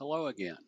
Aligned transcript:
Hello 0.00 0.28
again. 0.28 0.58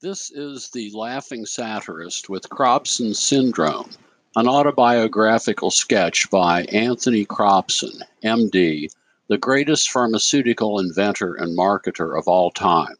This 0.00 0.30
is 0.30 0.70
The 0.70 0.92
Laughing 0.94 1.44
Satirist 1.44 2.28
with 2.28 2.48
Crobson 2.48 3.12
Syndrome, 3.12 3.90
an 4.36 4.46
autobiographical 4.46 5.72
sketch 5.72 6.30
by 6.30 6.62
Anthony 6.66 7.24
Crobson, 7.24 8.04
MD, 8.22 8.86
the 9.28 9.36
greatest 9.36 9.90
pharmaceutical 9.90 10.78
inventor 10.78 11.34
and 11.34 11.58
marketer 11.58 12.16
of 12.16 12.28
all 12.28 12.52
time. 12.52 12.94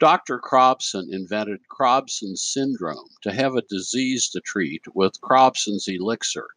Dr. 0.00 0.38
Crobson 0.38 1.12
invented 1.12 1.60
Crobson's 1.68 2.40
syndrome 2.40 3.10
to 3.24 3.34
have 3.34 3.56
a 3.56 3.62
disease 3.68 4.30
to 4.30 4.40
treat 4.40 4.84
with 4.94 5.20
Crobson's 5.20 5.86
elixir, 5.86 6.48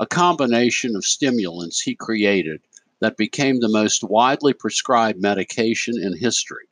a 0.00 0.08
combination 0.08 0.96
of 0.96 1.04
stimulants 1.04 1.80
he 1.80 1.94
created 1.94 2.62
that 2.98 3.16
became 3.16 3.60
the 3.60 3.68
most 3.68 4.02
widely 4.02 4.52
prescribed 4.52 5.22
medication 5.22 5.96
in 5.96 6.18
history. 6.18 6.64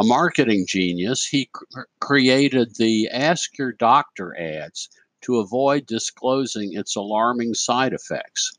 A 0.00 0.04
marketing 0.04 0.64
genius, 0.64 1.26
he 1.26 1.50
cr- 1.52 1.82
created 1.98 2.76
the 2.76 3.08
Ask 3.08 3.58
Your 3.58 3.72
Doctor 3.72 4.38
ads 4.38 4.88
to 5.22 5.38
avoid 5.38 5.86
disclosing 5.86 6.72
its 6.72 6.94
alarming 6.94 7.54
side 7.54 7.92
effects. 7.92 8.56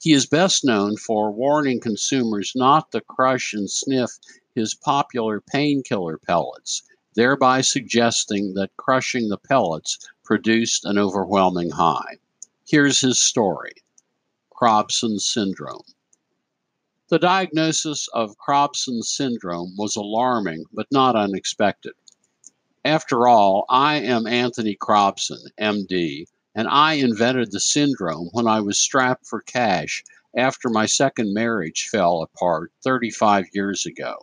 He 0.00 0.12
is 0.12 0.26
best 0.26 0.64
known 0.64 0.96
for 0.96 1.32
warning 1.32 1.80
consumers 1.80 2.52
not 2.54 2.92
to 2.92 3.00
crush 3.00 3.52
and 3.52 3.68
sniff 3.68 4.12
his 4.54 4.72
popular 4.72 5.40
painkiller 5.40 6.16
pellets, 6.16 6.84
thereby 7.14 7.60
suggesting 7.62 8.54
that 8.54 8.76
crushing 8.76 9.30
the 9.30 9.38
pellets 9.38 9.98
produced 10.22 10.84
an 10.84 10.96
overwhelming 10.96 11.70
high. 11.70 12.18
Here's 12.68 13.00
his 13.00 13.18
story 13.18 13.72
Crobson 14.50 15.18
syndrome. 15.18 15.82
The 17.10 17.18
diagnosis 17.18 18.06
of 18.08 18.36
Crobson 18.36 19.02
syndrome 19.02 19.74
was 19.78 19.96
alarming 19.96 20.66
but 20.74 20.92
not 20.92 21.16
unexpected. 21.16 21.94
After 22.84 23.26
all, 23.26 23.64
I 23.70 23.94
am 23.94 24.26
Anthony 24.26 24.76
Crobson, 24.76 25.38
MD, 25.58 26.26
and 26.54 26.68
I 26.68 26.94
invented 26.94 27.50
the 27.50 27.60
syndrome 27.60 28.28
when 28.32 28.46
I 28.46 28.60
was 28.60 28.78
strapped 28.78 29.26
for 29.26 29.40
cash 29.40 30.04
after 30.36 30.68
my 30.68 30.84
second 30.84 31.32
marriage 31.32 31.88
fell 31.90 32.20
apart 32.20 32.72
35 32.84 33.46
years 33.54 33.86
ago. 33.86 34.18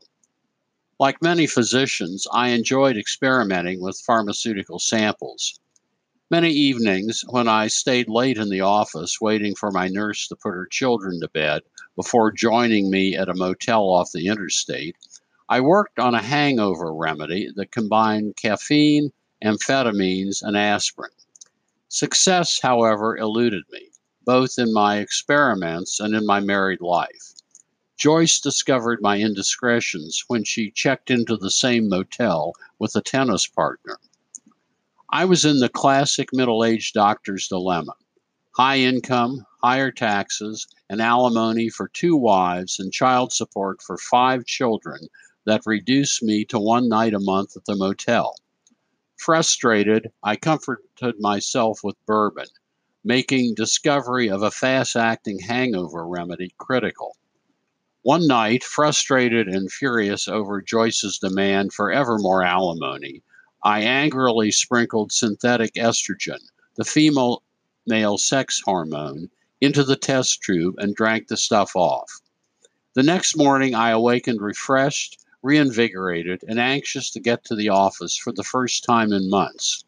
Like 0.99 1.23
many 1.23 1.47
physicians, 1.47 2.27
I 2.31 2.49
enjoyed 2.49 2.97
experimenting 2.97 3.81
with 3.81 3.99
pharmaceutical 4.05 4.77
samples. 4.77 5.59
Many 6.31 6.49
evenings, 6.49 7.23
when 7.29 7.47
I 7.47 7.67
stayed 7.67 8.09
late 8.09 8.39
in 8.39 8.49
the 8.49 8.61
office 8.61 9.21
waiting 9.21 9.53
for 9.53 9.69
my 9.69 9.87
nurse 9.87 10.27
to 10.27 10.35
put 10.35 10.55
her 10.55 10.65
children 10.65 11.19
to 11.19 11.27
bed 11.27 11.61
before 11.95 12.31
joining 12.31 12.89
me 12.89 13.15
at 13.15 13.29
a 13.29 13.35
motel 13.35 13.83
off 13.83 14.11
the 14.11 14.25
interstate, 14.25 14.95
I 15.47 15.61
worked 15.61 15.99
on 15.99 16.15
a 16.15 16.23
hangover 16.23 16.91
remedy 16.95 17.51
that 17.55 17.71
combined 17.71 18.37
caffeine, 18.37 19.13
amphetamines, 19.43 20.41
and 20.41 20.57
aspirin. 20.57 21.11
Success, 21.89 22.59
however, 22.59 23.15
eluded 23.15 23.65
me, 23.71 23.91
both 24.25 24.57
in 24.57 24.73
my 24.73 24.97
experiments 24.97 25.99
and 25.99 26.15
in 26.15 26.25
my 26.25 26.39
married 26.39 26.81
life. 26.81 27.35
Joyce 27.97 28.39
discovered 28.39 28.99
my 28.99 29.17
indiscretions 29.17 30.23
when 30.27 30.43
she 30.43 30.71
checked 30.71 31.11
into 31.11 31.37
the 31.37 31.51
same 31.51 31.87
motel 31.87 32.55
with 32.79 32.95
a 32.95 33.01
tennis 33.01 33.45
partner. 33.45 33.99
I 35.17 35.23
was 35.23 35.45
in 35.45 35.59
the 35.59 35.69
classic 35.69 36.33
middle 36.33 36.65
aged 36.65 36.93
doctor's 36.93 37.47
dilemma 37.47 37.93
high 38.57 38.79
income, 38.79 39.45
higher 39.63 39.89
taxes, 39.89 40.67
and 40.89 41.01
alimony 41.01 41.69
for 41.69 41.87
two 41.87 42.17
wives, 42.17 42.81
and 42.81 42.91
child 42.91 43.31
support 43.31 43.81
for 43.81 43.97
five 43.97 44.45
children 44.45 45.07
that 45.45 45.65
reduced 45.65 46.21
me 46.21 46.43
to 46.43 46.59
one 46.59 46.89
night 46.89 47.13
a 47.13 47.19
month 47.21 47.55
at 47.55 47.63
the 47.63 47.77
motel. 47.77 48.35
Frustrated, 49.15 50.11
I 50.21 50.35
comforted 50.35 51.15
myself 51.21 51.79
with 51.81 51.95
bourbon, 52.05 52.47
making 53.01 53.55
discovery 53.55 54.29
of 54.29 54.41
a 54.41 54.51
fast 54.51 54.97
acting 54.97 55.39
hangover 55.39 56.05
remedy 56.05 56.53
critical. 56.57 57.15
One 58.01 58.27
night, 58.27 58.65
frustrated 58.65 59.47
and 59.47 59.71
furious 59.71 60.27
over 60.27 60.61
Joyce's 60.61 61.19
demand 61.19 61.71
for 61.71 61.89
ever 61.89 62.17
more 62.17 62.43
alimony, 62.43 63.23
I 63.67 63.81
angrily 63.81 64.51
sprinkled 64.51 65.11
synthetic 65.11 65.73
estrogen, 65.73 66.37
the 66.75 66.85
female 66.85 67.41
male 67.87 68.19
sex 68.19 68.61
hormone, 68.63 69.31
into 69.59 69.83
the 69.83 69.95
test 69.95 70.43
tube 70.43 70.75
and 70.77 70.95
drank 70.95 71.29
the 71.29 71.35
stuff 71.35 71.75
off. 71.75 72.21
The 72.93 73.01
next 73.01 73.35
morning, 73.35 73.73
I 73.73 73.89
awakened 73.89 74.39
refreshed, 74.39 75.17
reinvigorated, 75.41 76.43
and 76.47 76.59
anxious 76.59 77.09
to 77.09 77.19
get 77.19 77.43
to 77.45 77.55
the 77.55 77.69
office 77.69 78.15
for 78.15 78.31
the 78.31 78.43
first 78.43 78.83
time 78.83 79.11
in 79.11 79.31
months. 79.31 79.83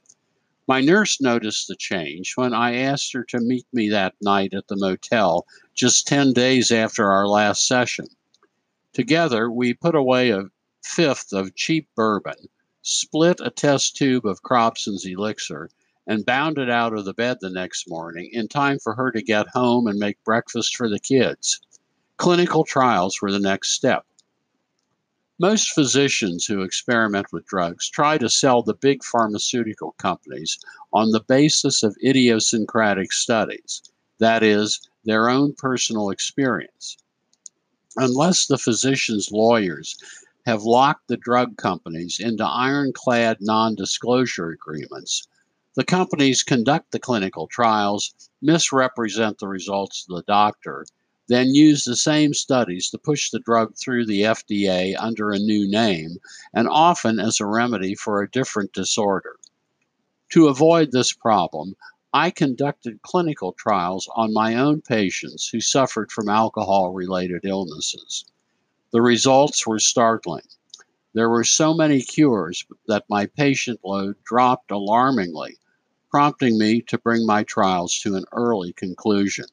My 0.67 0.81
nurse 0.81 1.21
noticed 1.21 1.67
the 1.67 1.75
change 1.75 2.31
when 2.33 2.55
I 2.55 2.77
asked 2.77 3.13
her 3.13 3.23
to 3.25 3.39
meet 3.39 3.67
me 3.71 3.89
that 3.89 4.15
night 4.19 4.55
at 4.55 4.69
the 4.69 4.75
motel 4.75 5.45
just 5.75 6.07
10 6.07 6.33
days 6.33 6.71
after 6.71 7.11
our 7.11 7.27
last 7.27 7.67
session. 7.67 8.07
Together, 8.91 9.51
we 9.51 9.75
put 9.75 9.93
away 9.93 10.31
a 10.31 10.45
fifth 10.81 11.31
of 11.31 11.53
cheap 11.53 11.87
bourbon 11.95 12.49
split 12.87 13.41
a 13.43 13.49
test 13.49 13.97
tube 13.97 14.25
of 14.25 14.43
Crobson's 14.43 15.05
elixir, 15.05 15.69
and 16.07 16.25
bounded 16.25 16.69
out 16.69 16.93
of 16.93 17.03
the 17.03 17.13
bed 17.13 17.37
the 17.41 17.49
next 17.49 17.89
morning 17.89 18.29
in 18.31 18.47
time 18.47 18.79
for 18.79 18.95
her 18.95 19.11
to 19.11 19.21
get 19.21 19.49
home 19.49 19.87
and 19.87 19.99
make 19.99 20.23
breakfast 20.23 20.77
for 20.77 20.87
the 20.87 20.99
kids. 20.99 21.59
Clinical 22.15 22.63
trials 22.63 23.21
were 23.21 23.31
the 23.31 23.39
next 23.39 23.71
step. 23.71 24.05
Most 25.37 25.71
physicians 25.71 26.45
who 26.45 26.61
experiment 26.61 27.27
with 27.33 27.45
drugs 27.45 27.89
try 27.89 28.17
to 28.17 28.29
sell 28.29 28.63
the 28.63 28.73
big 28.73 29.03
pharmaceutical 29.03 29.91
companies 29.97 30.57
on 30.93 31.11
the 31.11 31.19
basis 31.19 31.83
of 31.83 31.97
idiosyncratic 32.01 33.11
studies, 33.11 33.81
that 34.19 34.43
is, 34.43 34.79
their 35.03 35.29
own 35.29 35.53
personal 35.53 36.09
experience. 36.09 36.95
Unless 37.97 38.47
the 38.47 38.57
physician's 38.57 39.29
lawyers 39.29 39.97
have 40.47 40.63
locked 40.63 41.09
the 41.09 41.17
drug 41.17 41.57
companies 41.57 42.21
into 42.21 42.45
ironclad 42.45 43.35
non 43.41 43.75
disclosure 43.75 44.49
agreements. 44.49 45.27
The 45.75 45.83
companies 45.83 46.41
conduct 46.41 46.93
the 46.93 46.99
clinical 46.99 47.47
trials, 47.47 48.13
misrepresent 48.41 49.39
the 49.39 49.49
results 49.49 50.05
to 50.05 50.15
the 50.15 50.23
doctor, 50.25 50.85
then 51.27 51.53
use 51.53 51.83
the 51.83 51.97
same 51.97 52.33
studies 52.33 52.89
to 52.91 52.97
push 52.97 53.29
the 53.29 53.41
drug 53.41 53.75
through 53.75 54.05
the 54.05 54.21
FDA 54.21 54.95
under 54.97 55.31
a 55.31 55.37
new 55.37 55.69
name 55.69 56.15
and 56.53 56.69
often 56.69 57.19
as 57.19 57.41
a 57.41 57.45
remedy 57.45 57.93
for 57.93 58.21
a 58.21 58.31
different 58.31 58.71
disorder. 58.71 59.35
To 60.29 60.47
avoid 60.47 60.93
this 60.93 61.11
problem, 61.11 61.75
I 62.13 62.31
conducted 62.31 63.01
clinical 63.01 63.51
trials 63.51 64.07
on 64.15 64.31
my 64.31 64.55
own 64.55 64.79
patients 64.79 65.49
who 65.49 65.59
suffered 65.59 66.09
from 66.09 66.29
alcohol 66.29 66.93
related 66.93 67.43
illnesses. 67.43 68.23
The 68.97 69.03
results 69.03 69.67
were 69.67 69.77
startling. 69.77 70.47
There 71.13 71.29
were 71.29 71.43
so 71.43 71.75
many 71.75 72.01
cures 72.01 72.65
that 72.87 73.05
my 73.07 73.27
patient 73.27 73.79
load 73.83 74.15
dropped 74.23 74.71
alarmingly, 74.71 75.59
prompting 76.09 76.57
me 76.57 76.81
to 76.87 76.97
bring 76.97 77.23
my 77.23 77.43
trials 77.43 77.99
to 77.99 78.15
an 78.15 78.25
early 78.31 78.73
conclusion. 78.73 79.45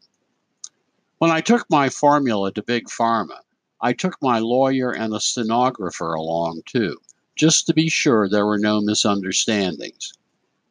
When 1.18 1.30
I 1.30 1.42
took 1.42 1.68
my 1.68 1.90
formula 1.90 2.52
to 2.52 2.62
Big 2.62 2.86
Pharma, 2.86 3.40
I 3.82 3.92
took 3.92 4.16
my 4.22 4.38
lawyer 4.38 4.90
and 4.90 5.12
a 5.12 5.20
stenographer 5.20 6.14
along 6.14 6.62
too, 6.64 6.96
just 7.36 7.66
to 7.66 7.74
be 7.74 7.90
sure 7.90 8.30
there 8.30 8.46
were 8.46 8.58
no 8.58 8.80
misunderstandings. 8.80 10.14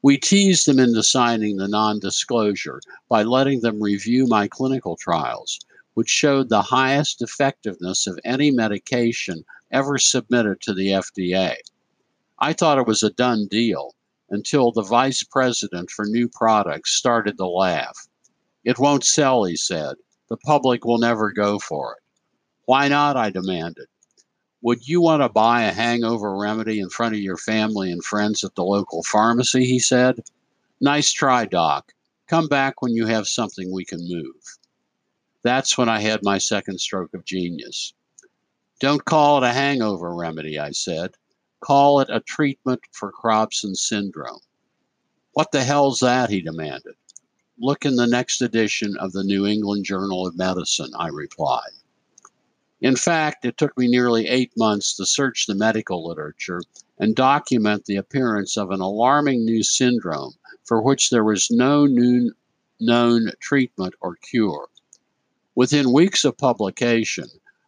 We 0.02 0.18
teased 0.18 0.66
them 0.66 0.80
into 0.80 1.04
signing 1.04 1.58
the 1.58 1.68
non 1.68 2.00
disclosure 2.00 2.82
by 3.08 3.22
letting 3.22 3.62
them 3.62 3.84
review 3.84 4.26
my 4.26 4.48
clinical 4.48 4.96
trials, 4.96 5.60
which 5.94 6.10
showed 6.10 6.50
the 6.50 6.62
highest 6.62 7.22
effectiveness 7.22 8.08
of 8.08 8.20
any 8.24 8.52
medication 8.52 9.44
ever 9.72 9.98
submitted 9.98 10.62
to 10.62 10.74
the 10.74 10.90
FDA. 10.90 11.56
I 12.40 12.54
thought 12.54 12.78
it 12.78 12.88
was 12.88 13.04
a 13.04 13.10
done 13.12 13.48
deal 13.48 13.94
until 14.30 14.72
the 14.72 14.82
vice 14.82 15.24
president 15.24 15.92
for 15.92 16.06
new 16.06 16.28
products 16.28 16.96
started 16.96 17.38
to 17.38 17.48
laugh. 17.48 18.08
It 18.64 18.80
won't 18.80 19.04
sell, 19.04 19.44
he 19.44 19.56
said. 19.56 19.96
The 20.30 20.38
public 20.38 20.86
will 20.86 20.98
never 20.98 21.32
go 21.32 21.60
for 21.60 21.96
it. 21.98 22.04
Why 22.66 22.88
not? 22.88 23.18
I 23.18 23.30
demanded. 23.30 23.88
Would 24.62 24.88
you 24.88 25.02
want 25.02 25.22
to 25.22 25.30
buy 25.30 25.64
a 25.64 25.74
hangover 25.74 26.38
remedy 26.38 26.80
in 26.80 26.90
front 26.90 27.14
of 27.14 27.20
your 27.20 27.38
family 27.38 27.92
and 27.92 28.04
friends 28.04 28.44
at 28.44 28.56
the 28.56 28.64
local 28.64 29.04
pharmacy? 29.04 29.66
He 29.66 29.80
said. 29.80 30.22
Nice 30.80 31.12
try, 31.12 31.46
Doc. 31.46 31.92
Come 32.28 32.48
back 32.48 32.82
when 32.82 32.94
you 32.94 33.06
have 33.06 33.28
something 33.28 33.72
we 33.72 33.84
can 33.84 34.00
move. 34.08 34.58
That's 35.44 35.78
when 35.78 35.90
I 35.90 36.00
had 36.00 36.24
my 36.24 36.38
second 36.38 36.80
stroke 36.80 37.14
of 37.14 37.26
genius. 37.26 37.94
Don't 38.80 39.04
call 39.04 39.38
it 39.38 39.48
a 39.48 39.54
hangover 39.54 40.16
remedy, 40.16 40.58
I 40.58 40.72
said. 40.72 41.16
Call 41.60 42.00
it 42.00 42.10
a 42.10 42.22
treatment 42.22 42.82
for 42.92 43.12
Crobson 43.12 43.76
syndrome. 43.76 44.40
What 45.34 45.52
the 45.52 45.64
hell's 45.64 46.00
that? 46.00 46.30
he 46.30 46.42
demanded. 46.42 46.96
Look 47.60 47.86
in 47.86 47.96
the 47.98 48.08
next 48.08 48.42
edition 48.42 48.96
of 48.98 49.12
the 49.12 49.24
New 49.24 49.46
England 49.46 49.86
Journal 49.86 50.26
of 50.26 50.38
Medicine, 50.38 50.92
I 50.98 51.10
replied. 51.10 51.72
In 52.82 52.96
fact, 52.96 53.46
it 53.46 53.58
took 53.58 53.78
me 53.78 53.88
nearly 53.88 54.28
eight 54.28 54.52
months 54.58 54.96
to 54.96 55.06
search 55.06 55.46
the 55.46 55.56
medical 55.56 56.06
literature 56.06 56.62
and 57.00 57.16
document 57.16 57.86
the 57.86 57.96
appearance 57.96 58.58
of 58.58 58.72
an 58.72 58.82
alarming 58.82 59.46
new 59.46 59.64
syndrome 59.64 60.34
for 60.64 60.82
which 60.82 61.10
there 61.10 61.24
was 61.24 61.50
no 61.50 61.86
known 61.86 63.32
treatment 63.40 63.94
or 64.02 64.16
cure. 64.16 64.68
Within 65.56 65.94
weeks 65.94 66.26
of 66.26 66.38
publication, 66.38 67.28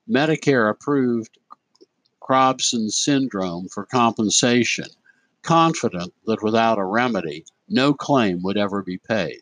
Medicare 0.10 0.72
approved 0.72 1.38
Crobson 2.20 2.90
syndrome 2.90 3.68
for 3.70 3.86
compensation, 3.86 4.88
confident 5.44 6.12
that 6.26 6.42
without 6.42 6.80
a 6.80 6.84
remedy, 6.84 7.46
no 7.70 7.94
claim 7.94 8.42
would 8.42 8.58
ever 8.58 8.82
be 8.82 8.98
paid. 8.98 9.42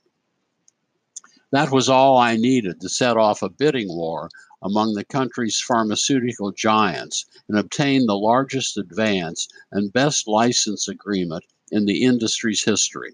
That 1.52 1.72
was 1.72 1.88
all 1.88 2.18
I 2.18 2.36
needed 2.36 2.82
to 2.82 2.90
set 2.90 3.16
off 3.16 3.42
a 3.42 3.50
bidding 3.50 3.88
war 3.88 4.30
among 4.62 4.94
the 4.94 5.06
country's 5.06 5.62
pharmaceutical 5.62 6.52
giants 6.52 7.26
and 7.48 7.58
obtain 7.58 8.06
the 8.06 8.18
largest 8.18 8.78
advance 8.78 9.48
and 9.72 9.94
best 9.94 10.28
license 10.28 10.90
agreement 10.90 11.46
in 11.72 11.86
the 11.86 12.04
industry's 12.04 12.64
history. 12.64 13.14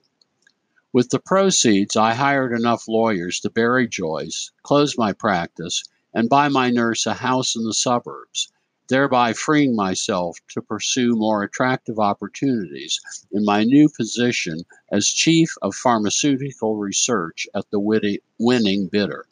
With 0.91 1.11
the 1.11 1.19
proceeds, 1.19 1.95
I 1.95 2.15
hired 2.15 2.51
enough 2.51 2.87
lawyers 2.87 3.39
to 3.41 3.51
bury 3.51 3.87
Joyce, 3.87 4.49
close 4.63 4.97
my 4.97 5.13
practice, 5.13 5.83
and 6.15 6.27
buy 6.27 6.49
my 6.49 6.71
nurse 6.71 7.05
a 7.05 7.13
house 7.13 7.55
in 7.55 7.63
the 7.63 7.75
suburbs, 7.75 8.51
thereby 8.87 9.33
freeing 9.33 9.75
myself 9.75 10.39
to 10.47 10.63
pursue 10.63 11.15
more 11.15 11.43
attractive 11.43 11.99
opportunities 11.99 12.99
in 13.31 13.45
my 13.45 13.63
new 13.63 13.87
position 13.87 14.63
as 14.91 15.07
Chief 15.07 15.53
of 15.61 15.75
Pharmaceutical 15.75 16.77
Research 16.77 17.47
at 17.53 17.69
the 17.69 18.19
winning 18.39 18.87
bidder. 18.87 19.27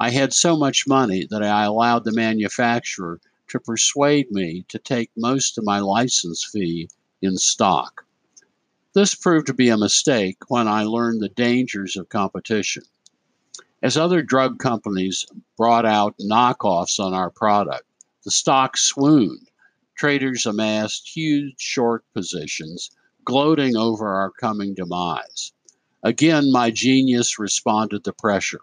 I 0.00 0.10
had 0.10 0.32
so 0.32 0.56
much 0.56 0.88
money 0.88 1.28
that 1.30 1.44
I 1.44 1.62
allowed 1.62 2.02
the 2.02 2.10
manufacturer 2.10 3.20
to 3.50 3.60
persuade 3.60 4.32
me 4.32 4.64
to 4.66 4.80
take 4.80 5.12
most 5.16 5.58
of 5.58 5.64
my 5.64 5.78
license 5.78 6.44
fee 6.44 6.88
in 7.20 7.36
stock. 7.36 8.04
This 8.94 9.14
proved 9.14 9.46
to 9.46 9.54
be 9.54 9.70
a 9.70 9.78
mistake 9.78 10.36
when 10.48 10.68
I 10.68 10.84
learned 10.84 11.22
the 11.22 11.30
dangers 11.30 11.96
of 11.96 12.10
competition. 12.10 12.82
As 13.82 13.96
other 13.96 14.22
drug 14.22 14.58
companies 14.58 15.24
brought 15.56 15.86
out 15.86 16.18
knockoffs 16.18 17.00
on 17.00 17.14
our 17.14 17.30
product, 17.30 17.84
the 18.22 18.30
stock 18.30 18.76
swooned. 18.76 19.48
Traders 19.94 20.44
amassed 20.44 21.08
huge 21.08 21.54
short 21.58 22.04
positions, 22.12 22.90
gloating 23.24 23.78
over 23.78 24.08
our 24.08 24.30
coming 24.30 24.74
demise. 24.74 25.52
Again, 26.02 26.52
my 26.52 26.70
genius 26.70 27.38
responded 27.38 28.04
to 28.04 28.12
pressure. 28.12 28.60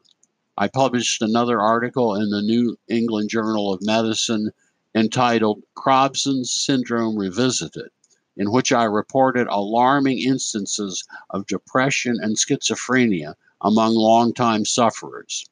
I 0.56 0.68
published 0.68 1.24
another 1.24 1.60
article 1.60 2.14
in 2.14 2.30
the 2.30 2.44
New 2.44 2.78
England 2.88 3.32
Journal 3.32 3.74
of 3.74 3.82
Medicine 3.82 4.52
entitled 4.94 5.64
Crobson's 5.74 6.52
Syndrome 6.52 7.18
Revisited 7.18 7.90
in 8.40 8.52
which 8.52 8.72
I 8.72 8.86
reported 8.86 9.48
alarming 9.48 10.20
instances 10.20 11.04
of 11.30 11.46
depression 11.46 12.18
and 12.22 12.38
schizophrenia 12.38 13.36
among 13.62 13.94
longtime 13.96 14.64
sufferers. 14.64 15.46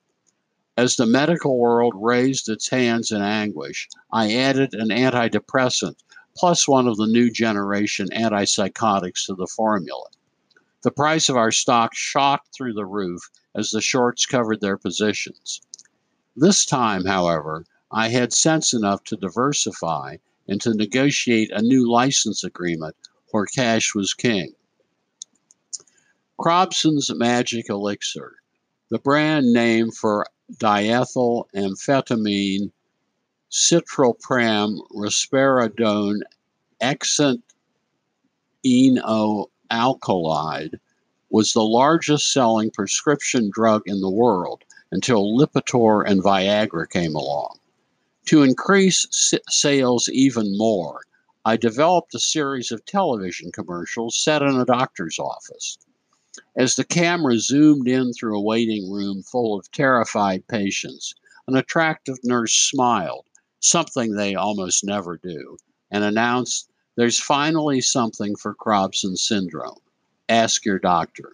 As 0.78 0.96
the 0.96 1.06
medical 1.06 1.58
world 1.58 1.94
raised 1.98 2.48
its 2.48 2.70
hands 2.70 3.12
in 3.12 3.22
anguish, 3.22 3.90
I 4.14 4.34
added 4.34 4.74
an 4.74 4.88
antidepressant 4.88 5.98
plus 6.38 6.66
one 6.66 6.88
of 6.88 6.96
the 6.96 7.08
new 7.08 7.30
generation 7.30 8.08
antipsychotics 8.14 9.26
to 9.26 9.36
the 9.36 9.48
formula. 9.48 10.06
The 10.84 10.92
price 10.92 11.28
of 11.28 11.36
our 11.36 11.52
stock 11.52 11.94
shot 11.94 12.42
through 12.56 12.74
the 12.74 12.86
roof 12.86 13.30
as 13.54 13.72
the 13.72 13.82
shorts 13.82 14.26
covered 14.26 14.62
their 14.62 14.78
positions. 14.78 15.62
This 16.38 16.66
time, 16.66 17.04
however, 17.04 17.66
I 17.92 18.08
had 18.10 18.32
sense 18.32 18.74
enough 18.74 19.04
to 19.06 19.18
diversify 19.18 20.18
and 20.48 20.62
to 20.62 20.74
negotiate 20.74 21.52
a 21.52 21.62
new 21.62 21.90
license 21.90 22.44
agreement 22.44 22.96
where 23.32 23.46
cash 23.46 23.94
was 23.94 24.14
king. 24.14 24.54
Crobson's 26.40 27.14
Magic 27.14 27.70
Elixir, 27.70 28.36
the 28.90 29.00
brand 29.00 29.52
name 29.52 29.92
for 29.92 30.26
diethyl 30.54 31.46
amphetamine 31.56 32.72
citalopram 33.52 34.80
risperidone 34.96 36.22
alkaloid, 39.72 40.80
was 41.30 41.54
the 41.54 41.64
largest 41.64 42.32
selling 42.32 42.72
prescription 42.72 43.50
drug 43.52 43.82
in 43.86 44.00
the 44.02 44.10
world 44.10 44.64
until 44.92 45.38
Lipitor 45.38 46.10
and 46.10 46.24
Viagra 46.24 46.90
came 46.90 47.16
along. 47.16 47.60
To 48.28 48.44
increase 48.44 49.08
sales 49.48 50.10
even 50.10 50.58
more, 50.58 51.00
I 51.46 51.56
developed 51.56 52.14
a 52.14 52.20
series 52.20 52.74
of 52.74 52.84
television 52.84 53.54
commercials 53.54 54.22
set 54.22 54.42
in 54.42 54.60
a 54.60 54.66
doctor's 54.66 55.18
office. 55.18 55.78
As 56.58 56.76
the 56.76 56.84
camera 56.84 57.40
zoomed 57.40 57.88
in 57.88 58.12
through 58.12 58.38
a 58.38 58.44
waiting 58.44 58.92
room 58.92 59.24
full 59.24 59.58
of 59.58 59.72
terrified 59.72 60.46
patients, 60.50 61.16
an 61.48 61.56
attractive 61.56 62.18
nurse 62.22 62.52
smiled, 62.54 63.28
something 63.62 64.12
they 64.12 64.36
almost 64.36 64.84
never 64.84 65.16
do, 65.16 65.58
and 65.90 66.04
announced, 66.04 66.70
There's 66.98 67.22
finally 67.22 67.80
something 67.80 68.36
for 68.36 68.54
Crobson 68.54 69.16
syndrome. 69.16 69.80
Ask 70.28 70.66
your 70.66 70.80
doctor. 70.80 71.32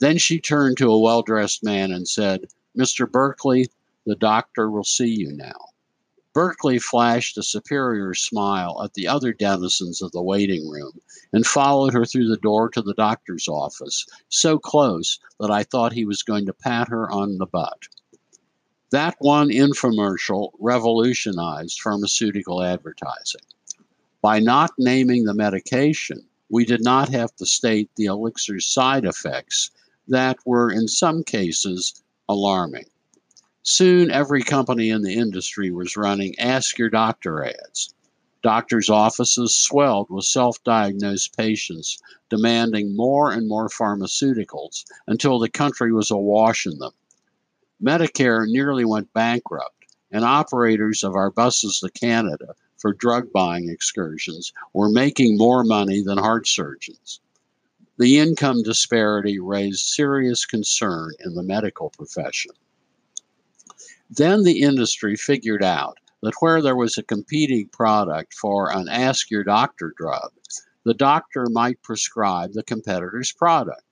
Then 0.00 0.18
she 0.18 0.40
turned 0.40 0.76
to 0.78 0.90
a 0.90 0.98
well 0.98 1.22
dressed 1.22 1.62
man 1.62 1.92
and 1.92 2.08
said, 2.08 2.48
Mr. 2.76 3.08
Berkeley, 3.08 3.68
the 4.04 4.16
doctor 4.16 4.68
will 4.68 4.82
see 4.82 5.14
you 5.14 5.30
now. 5.30 5.69
Berkeley 6.32 6.78
flashed 6.78 7.36
a 7.38 7.42
superior 7.42 8.14
smile 8.14 8.80
at 8.84 8.94
the 8.94 9.08
other 9.08 9.32
denizens 9.32 10.00
of 10.00 10.12
the 10.12 10.22
waiting 10.22 10.68
room 10.68 11.00
and 11.32 11.44
followed 11.44 11.92
her 11.92 12.04
through 12.04 12.28
the 12.28 12.36
door 12.36 12.68
to 12.68 12.82
the 12.82 12.94
doctor's 12.94 13.48
office, 13.48 14.06
so 14.28 14.58
close 14.58 15.18
that 15.40 15.50
I 15.50 15.64
thought 15.64 15.92
he 15.92 16.04
was 16.04 16.22
going 16.22 16.46
to 16.46 16.52
pat 16.52 16.88
her 16.88 17.10
on 17.10 17.38
the 17.38 17.46
butt. 17.46 17.82
That 18.92 19.16
one 19.18 19.48
infomercial 19.48 20.50
revolutionized 20.58 21.80
pharmaceutical 21.80 22.62
advertising. 22.62 23.42
By 24.22 24.40
not 24.40 24.72
naming 24.78 25.24
the 25.24 25.34
medication, 25.34 26.26
we 26.48 26.64
did 26.64 26.82
not 26.82 27.08
have 27.08 27.34
to 27.36 27.46
state 27.46 27.90
the 27.96 28.06
elixir's 28.06 28.66
side 28.66 29.04
effects 29.04 29.70
that 30.08 30.36
were, 30.44 30.70
in 30.70 30.88
some 30.88 31.22
cases, 31.22 32.02
alarming. 32.28 32.89
Soon, 33.62 34.10
every 34.10 34.42
company 34.42 34.88
in 34.88 35.02
the 35.02 35.12
industry 35.12 35.70
was 35.70 35.94
running 35.94 36.34
Ask 36.38 36.78
Your 36.78 36.88
Doctor 36.88 37.44
ads. 37.44 37.94
Doctors' 38.42 38.88
offices 38.88 39.54
swelled 39.54 40.08
with 40.08 40.24
self 40.24 40.64
diagnosed 40.64 41.36
patients 41.36 41.98
demanding 42.30 42.96
more 42.96 43.30
and 43.30 43.46
more 43.46 43.68
pharmaceuticals 43.68 44.86
until 45.06 45.38
the 45.38 45.50
country 45.50 45.92
was 45.92 46.10
awash 46.10 46.64
in 46.64 46.78
them. 46.78 46.92
Medicare 47.82 48.46
nearly 48.46 48.86
went 48.86 49.12
bankrupt, 49.12 49.84
and 50.10 50.24
operators 50.24 51.04
of 51.04 51.14
our 51.14 51.30
buses 51.30 51.80
to 51.80 51.90
Canada 51.90 52.54
for 52.78 52.94
drug 52.94 53.30
buying 53.30 53.68
excursions 53.68 54.54
were 54.72 54.88
making 54.88 55.36
more 55.36 55.64
money 55.64 56.00
than 56.00 56.16
heart 56.16 56.48
surgeons. 56.48 57.20
The 57.98 58.18
income 58.18 58.62
disparity 58.62 59.38
raised 59.38 59.80
serious 59.80 60.46
concern 60.46 61.10
in 61.22 61.34
the 61.34 61.42
medical 61.42 61.90
profession. 61.90 62.52
Then 64.12 64.42
the 64.42 64.62
industry 64.62 65.14
figured 65.14 65.62
out 65.62 65.98
that 66.20 66.34
where 66.40 66.60
there 66.60 66.74
was 66.74 66.98
a 66.98 67.02
competing 67.04 67.68
product 67.68 68.34
for 68.34 68.68
an 68.68 68.88
Ask 68.88 69.30
Your 69.30 69.44
Doctor 69.44 69.94
drug, 69.96 70.32
the 70.84 70.94
doctor 70.94 71.46
might 71.48 71.80
prescribe 71.82 72.52
the 72.52 72.64
competitor's 72.64 73.30
product. 73.30 73.84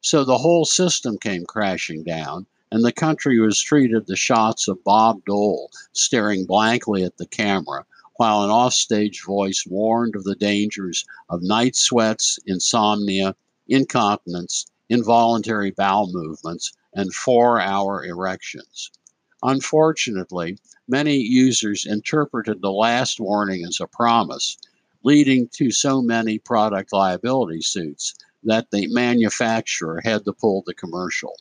So 0.00 0.24
the 0.24 0.38
whole 0.38 0.64
system 0.64 1.18
came 1.18 1.44
crashing 1.44 2.02
down, 2.02 2.46
and 2.72 2.82
the 2.82 2.92
country 2.92 3.38
was 3.38 3.60
treated 3.60 4.06
the 4.06 4.16
shots 4.16 4.68
of 4.68 4.82
Bob 4.84 5.22
Dole 5.26 5.70
staring 5.92 6.46
blankly 6.46 7.04
at 7.04 7.18
the 7.18 7.26
camera 7.26 7.84
while 8.16 8.44
an 8.44 8.50
offstage 8.50 9.22
voice 9.22 9.66
warned 9.66 10.16
of 10.16 10.24
the 10.24 10.34
dangers 10.34 11.04
of 11.28 11.42
night 11.42 11.76
sweats, 11.76 12.38
insomnia, 12.46 13.36
incontinence, 13.68 14.64
involuntary 14.88 15.72
bowel 15.72 16.10
movements, 16.10 16.72
and 16.94 17.12
four 17.12 17.60
hour 17.60 18.02
erections. 18.02 18.90
Unfortunately, 19.42 20.58
many 20.88 21.16
users 21.16 21.86
interpreted 21.86 22.60
the 22.60 22.72
last 22.72 23.20
warning 23.20 23.64
as 23.64 23.78
a 23.80 23.86
promise, 23.86 24.56
leading 25.04 25.48
to 25.48 25.70
so 25.70 26.02
many 26.02 26.38
product 26.38 26.92
liability 26.92 27.60
suits 27.60 28.14
that 28.42 28.70
the 28.70 28.86
manufacturer 28.88 30.00
had 30.02 30.24
to 30.24 30.32
pull 30.32 30.62
the 30.66 30.74
commercial. 30.74 31.34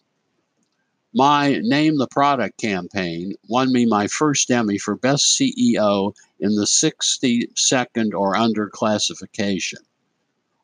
My 1.13 1.59
Name 1.63 1.97
the 1.97 2.07
Product 2.07 2.59
campaign 2.59 3.33
won 3.47 3.71
me 3.71 3.87
my 3.87 4.07
first 4.07 4.51
Emmy 4.51 4.77
for 4.77 4.95
Best 4.95 5.39
CEO 5.39 6.13
in 6.39 6.53
the 6.55 6.67
60 6.67 7.49
second 7.55 8.13
or 8.13 8.35
under 8.35 8.69
classification. 8.69 9.79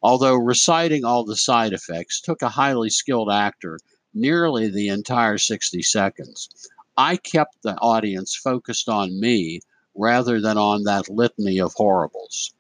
Although 0.04 0.36
reciting 0.36 1.06
all 1.06 1.24
the 1.24 1.38
side 1.38 1.74
effects 1.74 2.22
took 2.22 2.44
a 2.44 2.50
highly 2.50 2.92
skilled 2.92 3.32
actor 3.32 3.80
nearly 4.14 4.70
the 4.70 4.90
entire 4.90 5.40
60 5.40 5.82
seconds, 5.82 6.70
I 6.98 7.18
kept 7.18 7.64
the 7.64 7.76
audience 7.78 8.36
focused 8.36 8.88
on 8.88 9.20
me 9.20 9.62
rather 9.96 10.40
than 10.40 10.60
on 10.60 10.84
that 10.84 11.10
litany 11.10 11.60
of 11.60 11.74
horribles. 11.74 12.54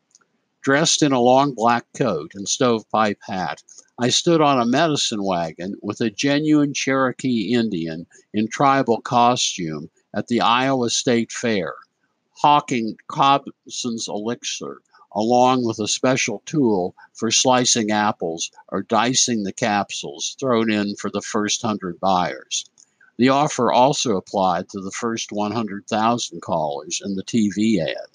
Dressed 0.61 1.03
in 1.03 1.11
a 1.11 1.21
long 1.21 1.53
black 1.53 1.85
coat 1.93 2.31
and 2.33 2.47
stovepipe 2.47 3.19
hat, 3.27 3.61
I 3.99 4.09
stood 4.09 4.41
on 4.41 4.59
a 4.59 4.65
medicine 4.65 5.23
wagon 5.23 5.75
with 5.83 6.01
a 6.01 6.09
genuine 6.09 6.73
Cherokee 6.73 7.53
Indian 7.53 8.07
in 8.33 8.47
tribal 8.47 9.01
costume 9.01 9.91
at 10.15 10.27
the 10.27 10.41
Iowa 10.41 10.89
State 10.89 11.31
Fair, 11.31 11.75
hawking 12.37 12.97
Crobson's 13.07 14.07
elixir 14.07 14.81
along 15.11 15.63
with 15.63 15.77
a 15.77 15.87
special 15.87 16.41
tool 16.47 16.95
for 17.13 17.29
slicing 17.29 17.91
apples 17.91 18.49
or 18.69 18.81
dicing 18.81 19.43
the 19.43 19.53
capsules 19.53 20.35
thrown 20.39 20.71
in 20.71 20.95
for 20.95 21.11
the 21.11 21.21
first 21.21 21.61
hundred 21.61 21.99
buyers. 21.99 22.65
The 23.17 23.29
offer 23.29 23.71
also 23.71 24.17
applied 24.17 24.69
to 24.69 24.81
the 24.81 24.91
first 24.91 25.31
100,000 25.31 26.41
callers 26.41 26.99
in 27.03 27.15
the 27.15 27.23
TV 27.23 27.79
ad. 27.79 28.07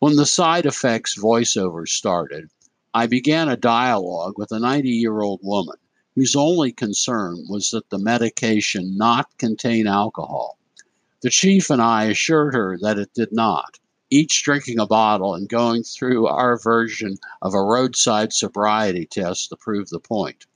When 0.00 0.16
the 0.16 0.26
side 0.26 0.66
effects 0.66 1.18
voiceover 1.18 1.88
started, 1.88 2.50
I 2.92 3.06
began 3.06 3.48
a 3.48 3.56
dialogue 3.56 4.34
with 4.36 4.52
a 4.52 4.60
90 4.60 4.90
year 4.90 5.22
old 5.22 5.40
woman 5.42 5.76
whose 6.14 6.36
only 6.36 6.72
concern 6.72 7.46
was 7.48 7.70
that 7.70 7.88
the 7.88 7.98
medication 7.98 8.96
not 8.98 9.36
contain 9.38 9.86
alcohol. 9.86 10.58
The 11.22 11.30
chief 11.30 11.70
and 11.70 11.80
I 11.80 12.04
assured 12.04 12.54
her 12.54 12.78
that 12.82 12.98
it 12.98 13.14
did 13.14 13.32
not, 13.32 13.78
each 14.10 14.42
drinking 14.42 14.78
a 14.78 14.86
bottle 14.86 15.34
and 15.34 15.48
going 15.48 15.82
through 15.82 16.26
our 16.26 16.58
version 16.58 17.16
of 17.40 17.54
a 17.54 17.62
roadside 17.62 18.34
sobriety 18.34 19.06
test 19.06 19.48
to 19.48 19.56
prove 19.56 19.88
the 19.88 20.00
point. 20.00 20.46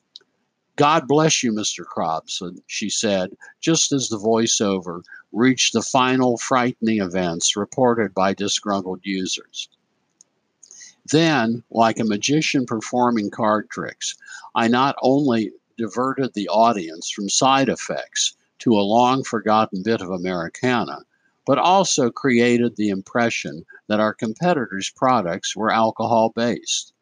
God 0.81 1.07
bless 1.07 1.43
you, 1.43 1.53
Mr. 1.53 1.85
Crobson, 1.85 2.63
she 2.67 2.89
said, 2.89 3.37
just 3.61 3.93
as 3.93 4.09
the 4.09 4.17
voiceover 4.17 5.03
reached 5.31 5.75
the 5.75 5.83
final 5.83 6.39
frightening 6.39 7.03
events 7.03 7.55
reported 7.55 8.15
by 8.15 8.33
disgruntled 8.33 9.01
users. 9.03 9.69
Then, 11.05 11.65
like 11.71 12.01
a 12.01 12.05
magician 12.05 12.65
performing 12.65 13.29
card 13.29 13.69
tricks, 13.69 14.17
I 14.55 14.69
not 14.69 14.97
only 15.03 15.53
diverted 15.77 16.33
the 16.33 16.49
audience 16.49 17.11
from 17.11 17.29
side 17.29 17.69
effects 17.69 18.33
to 18.61 18.73
a 18.73 18.81
long 18.81 19.23
forgotten 19.23 19.83
bit 19.83 20.01
of 20.01 20.09
Americana, 20.09 21.01
but 21.45 21.59
also 21.59 22.09
created 22.11 22.77
the 22.77 22.89
impression 22.89 23.67
that 23.89 24.01
our 24.01 24.15
competitors' 24.15 24.89
products 24.89 25.55
were 25.55 25.71
alcohol 25.71 26.31
based. 26.35 26.95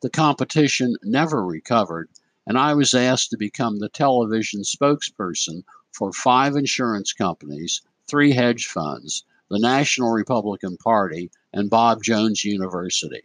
The 0.00 0.10
competition 0.10 0.96
never 1.04 1.46
recovered 1.46 2.08
and 2.50 2.58
I 2.58 2.74
was 2.74 2.94
asked 2.94 3.30
to 3.30 3.36
become 3.36 3.78
the 3.78 3.88
television 3.88 4.62
spokesperson 4.62 5.62
for 5.92 6.12
five 6.12 6.56
insurance 6.56 7.12
companies, 7.12 7.80
three 8.08 8.32
hedge 8.32 8.66
funds, 8.66 9.22
the 9.48 9.60
National 9.60 10.10
Republican 10.10 10.76
Party, 10.76 11.30
and 11.52 11.70
Bob 11.70 12.02
Jones 12.02 12.44
University. 12.44 13.22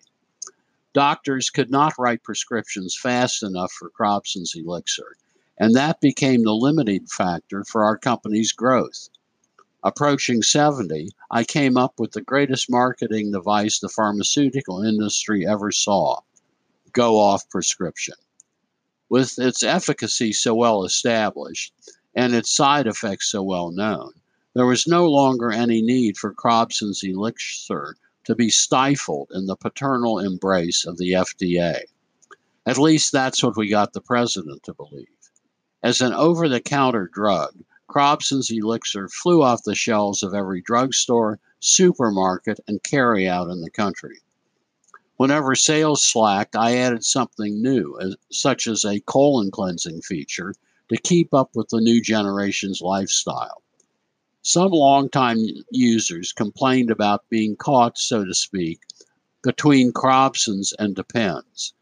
Doctors 0.93 1.49
could 1.49 1.71
not 1.71 1.97
write 1.97 2.21
prescriptions 2.21 2.95
fast 2.95 3.41
enough 3.41 3.71
for 3.71 3.89
Crobson's 3.89 4.53
elixir, 4.55 5.15
and 5.57 5.73
that 5.73 6.01
became 6.01 6.43
the 6.43 6.53
limiting 6.53 7.07
factor 7.07 7.63
for 7.63 7.83
our 7.83 7.97
company's 7.97 8.51
growth. 8.51 9.09
Approaching 9.81 10.43
70, 10.43 11.09
I 11.31 11.45
came 11.45 11.77
up 11.77 11.99
with 11.99 12.11
the 12.11 12.21
greatest 12.21 12.69
marketing 12.69 13.31
device 13.31 13.79
the 13.79 13.89
pharmaceutical 13.89 14.83
industry 14.83 15.47
ever 15.47 15.71
saw 15.71 16.19
go 16.93 17.19
off 17.19 17.49
prescription 17.49 18.13
with 19.09 19.37
its 19.37 19.63
efficacy 19.63 20.33
so 20.33 20.55
well 20.55 20.83
established 20.83 21.73
and 22.15 22.33
its 22.33 22.55
side 22.55 22.87
effects 22.87 23.31
so 23.31 23.43
well 23.43 23.71
known, 23.71 24.11
there 24.53 24.65
was 24.65 24.87
no 24.87 25.09
longer 25.09 25.51
any 25.51 25.81
need 25.81 26.17
for 26.17 26.33
Crobson's 26.33 27.03
elixir 27.03 27.95
to 28.23 28.35
be 28.35 28.49
stifled 28.49 29.29
in 29.33 29.45
the 29.45 29.55
paternal 29.55 30.19
embrace 30.19 30.85
of 30.85 30.97
the 30.97 31.11
FDA. 31.11 31.81
At 32.65 32.77
least 32.77 33.11
that's 33.11 33.43
what 33.43 33.57
we 33.57 33.69
got 33.69 33.93
the 33.93 34.01
president 34.01 34.63
to 34.63 34.73
believe. 34.73 35.07
As 35.83 36.01
an 36.01 36.13
over 36.13 36.49
the 36.49 36.61
counter 36.61 37.07
drug, 37.13 37.53
Crobson's 37.87 38.49
elixir 38.49 39.07
flew 39.07 39.43
off 39.43 39.63
the 39.63 39.75
shelves 39.75 40.23
of 40.23 40.33
every 40.33 40.61
drugstore, 40.61 41.39
supermarket, 41.59 42.59
and 42.67 42.81
carryout 42.81 43.51
in 43.51 43.61
the 43.61 43.69
country. 43.69 44.17
Whenever 45.17 45.55
sales 45.55 46.03
slacked, 46.03 46.57
I 46.57 46.75
added 46.75 47.05
something 47.05 47.61
new, 47.61 47.97
as, 48.01 48.17
such 48.31 48.67
as 48.67 48.83
a 48.83 48.99
colon 48.99 49.49
cleansing 49.49 50.01
feature, 50.01 50.53
to 50.89 50.97
keep 50.97 51.33
up 51.33 51.55
with 51.55 51.69
the 51.69 51.79
new 51.79 52.01
generation's 52.01 52.81
lifestyle. 52.81 53.63
Some 54.41 54.71
longtime 54.71 55.37
users 55.71 56.33
complained 56.33 56.91
about 56.91 57.29
being 57.29 57.55
caught, 57.55 57.97
so 57.97 58.25
to 58.25 58.33
speak, 58.33 58.81
between 59.41 59.93
Crobson's 59.93 60.73
and 60.77 60.93
Depends. 60.95 61.73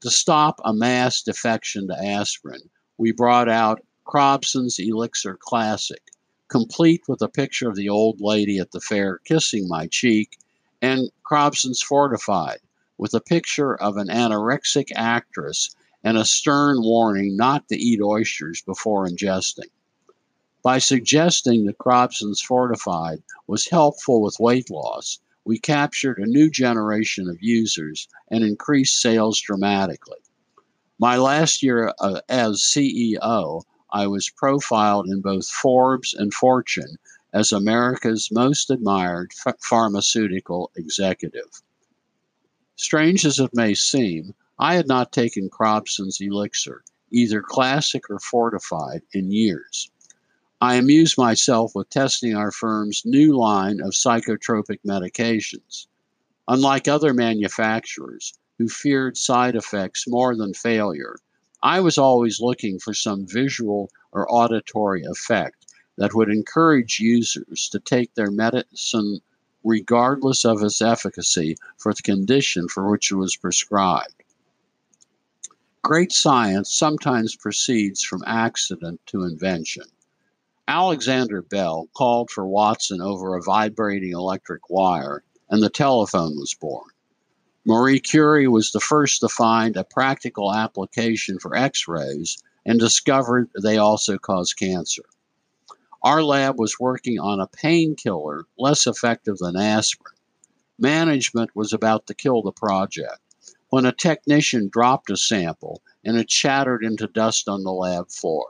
To 0.00 0.10
stop 0.10 0.60
a 0.64 0.72
mass 0.72 1.22
defection 1.22 1.86
to 1.86 2.04
aspirin, 2.04 2.70
we 2.98 3.12
brought 3.12 3.48
out 3.48 3.84
Crobson's 4.04 4.80
Elixir 4.80 5.38
Classic, 5.40 6.02
complete 6.48 7.02
with 7.06 7.22
a 7.22 7.28
picture 7.28 7.68
of 7.68 7.76
the 7.76 7.88
old 7.88 8.20
lady 8.20 8.58
at 8.58 8.72
the 8.72 8.80
fair 8.80 9.18
kissing 9.18 9.68
my 9.68 9.86
cheek, 9.86 10.38
and 10.82 11.10
Crobson's 11.22 11.80
Fortified, 11.80 12.58
with 13.00 13.14
a 13.14 13.20
picture 13.20 13.74
of 13.74 13.96
an 13.96 14.08
anorexic 14.08 14.88
actress 14.94 15.74
and 16.04 16.18
a 16.18 16.24
stern 16.24 16.82
warning 16.82 17.34
not 17.34 17.66
to 17.66 17.74
eat 17.74 17.98
oysters 18.02 18.60
before 18.60 19.08
ingesting. 19.08 19.70
By 20.62 20.80
suggesting 20.80 21.64
that 21.64 21.78
Crobson's 21.78 22.42
Fortified 22.42 23.22
was 23.46 23.68
helpful 23.68 24.20
with 24.20 24.38
weight 24.38 24.68
loss, 24.68 25.18
we 25.46 25.58
captured 25.58 26.18
a 26.18 26.26
new 26.26 26.50
generation 26.50 27.26
of 27.26 27.42
users 27.42 28.06
and 28.28 28.44
increased 28.44 29.00
sales 29.00 29.40
dramatically. 29.40 30.18
My 30.98 31.16
last 31.16 31.62
year 31.62 31.94
uh, 32.00 32.20
as 32.28 32.60
CEO, 32.60 33.62
I 33.90 34.08
was 34.08 34.28
profiled 34.28 35.06
in 35.06 35.22
both 35.22 35.48
Forbes 35.48 36.12
and 36.12 36.34
Fortune 36.34 36.98
as 37.32 37.50
America's 37.50 38.28
most 38.30 38.68
admired 38.68 39.32
pharmaceutical 39.58 40.70
executive. 40.76 41.62
Strange 42.82 43.26
as 43.26 43.38
it 43.38 43.50
may 43.52 43.74
seem, 43.74 44.34
I 44.58 44.74
had 44.74 44.88
not 44.88 45.12
taken 45.12 45.50
Crobson's 45.50 46.18
elixir, 46.18 46.82
either 47.10 47.42
classic 47.42 48.08
or 48.08 48.18
fortified, 48.18 49.02
in 49.12 49.30
years. 49.30 49.90
I 50.62 50.76
amused 50.76 51.18
myself 51.18 51.74
with 51.74 51.90
testing 51.90 52.34
our 52.34 52.50
firm's 52.50 53.02
new 53.04 53.36
line 53.36 53.82
of 53.82 53.92
psychotropic 53.92 54.78
medications. 54.82 55.88
Unlike 56.48 56.88
other 56.88 57.12
manufacturers 57.12 58.32
who 58.56 58.66
feared 58.66 59.18
side 59.18 59.56
effects 59.56 60.08
more 60.08 60.34
than 60.34 60.54
failure, 60.54 61.18
I 61.62 61.80
was 61.80 61.98
always 61.98 62.40
looking 62.40 62.78
for 62.78 62.94
some 62.94 63.26
visual 63.26 63.90
or 64.10 64.26
auditory 64.32 65.02
effect 65.04 65.66
that 65.98 66.14
would 66.14 66.30
encourage 66.30 66.98
users 66.98 67.68
to 67.72 67.78
take 67.78 68.14
their 68.14 68.30
medicine 68.30 69.20
regardless 69.64 70.44
of 70.44 70.62
its 70.62 70.80
efficacy 70.80 71.56
for 71.78 71.92
the 71.92 72.02
condition 72.02 72.68
for 72.68 72.90
which 72.90 73.10
it 73.10 73.16
was 73.16 73.36
prescribed. 73.36 74.22
Great 75.82 76.12
science 76.12 76.74
sometimes 76.74 77.36
proceeds 77.36 78.02
from 78.02 78.22
accident 78.26 79.00
to 79.06 79.24
invention. 79.24 79.84
Alexander 80.68 81.42
Bell 81.42 81.88
called 81.96 82.30
for 82.30 82.46
Watson 82.46 83.00
over 83.00 83.34
a 83.34 83.42
vibrating 83.42 84.12
electric 84.12 84.68
wire, 84.70 85.24
and 85.48 85.62
the 85.62 85.70
telephone 85.70 86.36
was 86.38 86.54
born. 86.54 86.88
Marie 87.64 88.00
Curie 88.00 88.46
was 88.46 88.70
the 88.70 88.80
first 88.80 89.20
to 89.20 89.28
find 89.28 89.76
a 89.76 89.84
practical 89.84 90.54
application 90.54 91.38
for 91.38 91.56
X 91.56 91.88
rays 91.88 92.38
and 92.64 92.78
discovered 92.78 93.50
they 93.60 93.78
also 93.78 94.16
cause 94.16 94.52
cancer. 94.52 95.02
Our 96.02 96.22
lab 96.22 96.58
was 96.58 96.80
working 96.80 97.18
on 97.18 97.40
a 97.40 97.46
painkiller 97.46 98.46
less 98.58 98.86
effective 98.86 99.36
than 99.36 99.56
aspirin. 99.56 100.14
Management 100.78 101.54
was 101.54 101.74
about 101.74 102.06
to 102.06 102.14
kill 102.14 102.40
the 102.40 102.52
project 102.52 103.20
when 103.68 103.84
a 103.84 103.92
technician 103.92 104.70
dropped 104.72 105.10
a 105.10 105.16
sample 105.16 105.82
and 106.02 106.16
it 106.16 106.30
shattered 106.30 106.82
into 106.82 107.06
dust 107.06 107.48
on 107.48 107.64
the 107.64 107.72
lab 107.72 108.10
floor. 108.10 108.46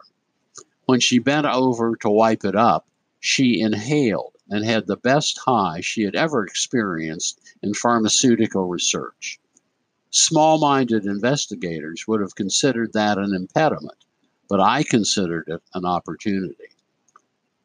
When 0.87 1.01
she 1.01 1.19
bent 1.19 1.47
over 1.47 1.97
to 1.97 2.09
wipe 2.09 2.45
it 2.45 2.55
up, 2.55 2.87
she 3.19 3.61
inhaled 3.61 4.37
and 4.49 4.65
had 4.65 4.87
the 4.87 4.97
best 4.97 5.39
high 5.39 5.81
she 5.81 6.03
had 6.03 6.15
ever 6.15 6.45
experienced 6.45 7.41
in 7.63 7.75
pharmaceutical 7.75 8.67
research. 8.67 9.41
Small 10.11 10.59
minded 10.59 11.05
investigators 11.05 12.07
would 12.07 12.21
have 12.21 12.35
considered 12.35 12.93
that 12.93 13.19
an 13.19 13.35
impediment, 13.35 14.05
but 14.49 14.61
I 14.61 14.85
considered 14.85 15.49
it 15.49 15.63
an 15.75 15.85
opportunity. 15.85 16.71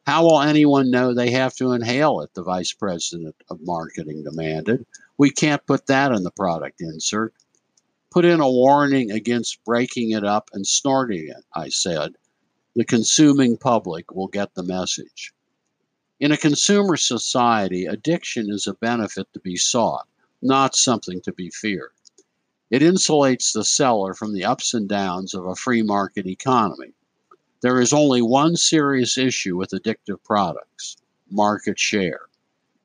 How 0.06 0.22
will 0.22 0.40
anyone 0.40 0.92
know 0.92 1.12
they 1.12 1.32
have 1.32 1.56
to 1.56 1.72
inhale 1.72 2.20
it? 2.20 2.32
The 2.34 2.44
vice 2.44 2.72
president 2.72 3.34
of 3.50 3.58
marketing 3.62 4.22
demanded. 4.22 4.86
We 5.18 5.30
can't 5.30 5.66
put 5.66 5.86
that 5.86 6.12
in 6.12 6.22
the 6.22 6.30
product 6.30 6.80
insert. 6.80 7.34
Put 8.12 8.24
in 8.24 8.40
a 8.40 8.48
warning 8.48 9.10
against 9.10 9.64
breaking 9.64 10.12
it 10.12 10.22
up 10.22 10.48
and 10.52 10.64
snorting 10.64 11.26
it, 11.28 11.44
I 11.52 11.70
said. 11.70 12.12
The 12.76 12.84
consuming 12.84 13.56
public 13.56 14.12
will 14.12 14.28
get 14.28 14.54
the 14.54 14.62
message. 14.62 15.32
In 16.20 16.30
a 16.30 16.36
consumer 16.36 16.96
society, 16.96 17.86
addiction 17.86 18.48
is 18.48 18.68
a 18.68 18.74
benefit 18.74 19.26
to 19.32 19.40
be 19.40 19.56
sought, 19.56 20.06
not 20.40 20.76
something 20.76 21.20
to 21.22 21.32
be 21.32 21.50
feared. 21.50 21.90
It 22.70 22.80
insulates 22.80 23.52
the 23.52 23.64
seller 23.64 24.14
from 24.14 24.34
the 24.34 24.44
ups 24.44 24.72
and 24.72 24.88
downs 24.88 25.34
of 25.34 25.46
a 25.46 25.56
free 25.56 25.82
market 25.82 26.26
economy. 26.26 26.92
There 27.62 27.80
is 27.80 27.92
only 27.92 28.22
one 28.22 28.56
serious 28.56 29.16
issue 29.16 29.56
with 29.56 29.70
addictive 29.70 30.22
products 30.22 30.96
market 31.30 31.78
share. 31.78 32.20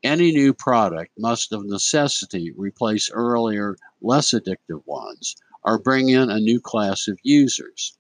Any 0.04 0.32
new 0.32 0.54
product 0.54 1.12
must 1.18 1.54
of 1.54 1.66
necessity 1.66 2.52
replace 2.52 3.10
earlier, 3.12 3.78
less 4.02 4.32
addictive 4.32 4.82
ones 4.86 5.36
or 5.64 5.78
bring 5.78 6.10
in 6.10 6.30
a 6.30 6.40
new 6.40 6.60
class 6.60 7.08
of 7.08 7.20
users. 7.24 7.98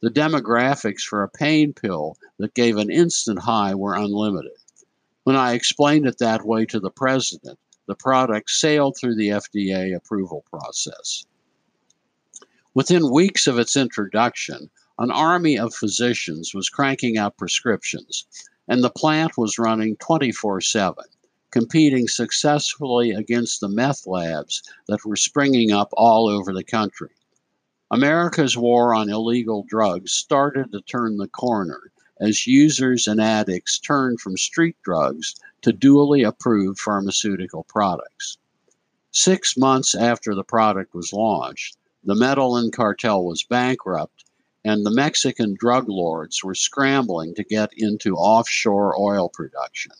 The 0.00 0.10
demographics 0.10 1.02
for 1.02 1.22
a 1.22 1.28
pain 1.28 1.72
pill 1.72 2.16
that 2.38 2.54
gave 2.54 2.76
an 2.76 2.90
instant 2.90 3.38
high 3.38 3.74
were 3.74 3.94
unlimited. 3.94 4.56
When 5.22 5.36
I 5.36 5.52
explained 5.52 6.06
it 6.06 6.18
that 6.18 6.44
way 6.44 6.66
to 6.66 6.80
the 6.80 6.90
president, 6.90 7.58
the 7.86 7.94
product 7.94 8.50
sailed 8.50 8.96
through 8.96 9.16
the 9.16 9.28
FDA 9.28 9.94
approval 9.94 10.44
process. 10.50 11.24
Within 12.74 13.12
weeks 13.12 13.46
of 13.46 13.58
its 13.58 13.76
introduction, 13.76 14.70
an 14.98 15.10
army 15.10 15.58
of 15.58 15.74
physicians 15.74 16.54
was 16.54 16.68
cranking 16.68 17.18
out 17.18 17.36
prescriptions, 17.36 18.26
and 18.68 18.82
the 18.82 18.90
plant 18.90 19.36
was 19.36 19.58
running 19.58 19.96
24 19.96 20.60
7, 20.60 21.04
competing 21.50 22.06
successfully 22.06 23.10
against 23.10 23.60
the 23.60 23.68
meth 23.68 24.06
labs 24.06 24.62
that 24.86 25.04
were 25.04 25.16
springing 25.16 25.72
up 25.72 25.88
all 25.94 26.28
over 26.28 26.52
the 26.52 26.62
country. 26.62 27.10
America's 27.90 28.56
war 28.56 28.94
on 28.94 29.10
illegal 29.10 29.64
drugs 29.68 30.12
started 30.12 30.70
to 30.72 30.80
turn 30.80 31.16
the 31.16 31.28
corner 31.28 31.90
as 32.20 32.46
users 32.46 33.06
and 33.06 33.20
addicts 33.20 33.78
turned 33.78 34.20
from 34.20 34.36
street 34.36 34.76
drugs 34.84 35.34
to 35.62 35.72
duly 35.72 36.22
approved 36.22 36.78
pharmaceutical 36.78 37.64
products. 37.64 38.38
Six 39.10 39.56
months 39.56 39.94
after 39.94 40.34
the 40.34 40.44
product 40.44 40.94
was 40.94 41.12
launched, 41.12 41.76
the 42.04 42.14
Medellin 42.14 42.70
cartel 42.70 43.24
was 43.24 43.42
bankrupt, 43.42 44.24
and 44.64 44.84
the 44.84 44.90
Mexican 44.90 45.54
drug 45.58 45.88
lords 45.88 46.42
were 46.42 46.54
scrambling 46.54 47.34
to 47.34 47.44
get 47.44 47.70
into 47.76 48.16
offshore 48.16 48.98
oil 48.98 49.28
production. 49.28 49.92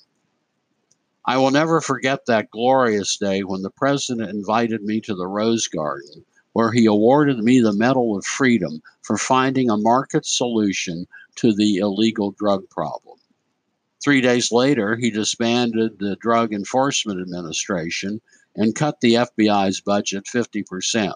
I 1.24 1.38
will 1.38 1.50
never 1.50 1.80
forget 1.80 2.26
that 2.26 2.50
glorious 2.50 3.16
day 3.16 3.42
when 3.42 3.62
the 3.62 3.70
president 3.70 4.30
invited 4.30 4.82
me 4.82 5.00
to 5.02 5.14
the 5.14 5.26
Rose 5.26 5.68
Garden 5.68 6.24
where 6.54 6.70
he 6.70 6.86
awarded 6.86 7.38
me 7.38 7.60
the 7.60 7.72
Medal 7.72 8.16
of 8.16 8.24
Freedom 8.24 8.80
for 9.02 9.18
finding 9.18 9.68
a 9.68 9.76
market 9.76 10.24
solution 10.24 11.06
to 11.34 11.52
the 11.52 11.78
illegal 11.78 12.30
drug 12.30 12.70
problem. 12.70 13.18
Three 14.02 14.20
days 14.20 14.52
later, 14.52 14.96
he 14.96 15.10
disbanded 15.10 15.98
the 15.98 16.16
Drug 16.16 16.54
Enforcement 16.54 17.20
Administration 17.20 18.20
and 18.54 18.74
cut 18.74 19.00
the 19.00 19.14
FBI's 19.14 19.80
budget 19.80 20.24
50%. 20.32 21.14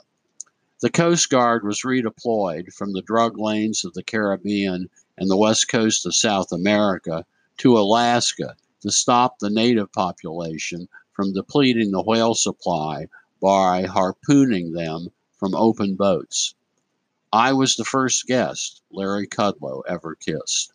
The 0.81 0.91
Coast 0.91 1.29
Guard 1.29 1.65
was 1.65 1.83
redeployed 1.83 2.73
from 2.73 2.93
the 2.93 3.03
drug 3.03 3.37
lanes 3.37 3.85
of 3.85 3.95
the 3.95 4.03
Caribbean 4.05 4.89
and 5.17 5.29
the 5.29 5.37
west 5.37 5.67
coast 5.67 6.07
of 6.07 6.15
South 6.15 6.53
America 6.53 7.27
to 7.57 7.77
Alaska 7.77 8.55
to 8.83 8.93
stop 8.93 9.41
the 9.41 9.51
native 9.51 9.91
population 9.91 10.89
from 11.13 11.33
depleting 11.33 11.91
the 11.91 12.01
whale 12.01 12.37
supply 12.37 13.09
by 13.43 13.87
harpooning 13.87 14.71
them 14.71 15.09
from 15.37 15.57
open 15.57 15.97
boats. 15.97 16.55
I 17.33 17.55
was 17.55 17.75
the 17.75 17.85
first 17.85 18.27
guest 18.27 18.81
Larry 18.93 19.27
Kudlow 19.27 19.83
ever 19.89 20.15
kissed. 20.15 20.73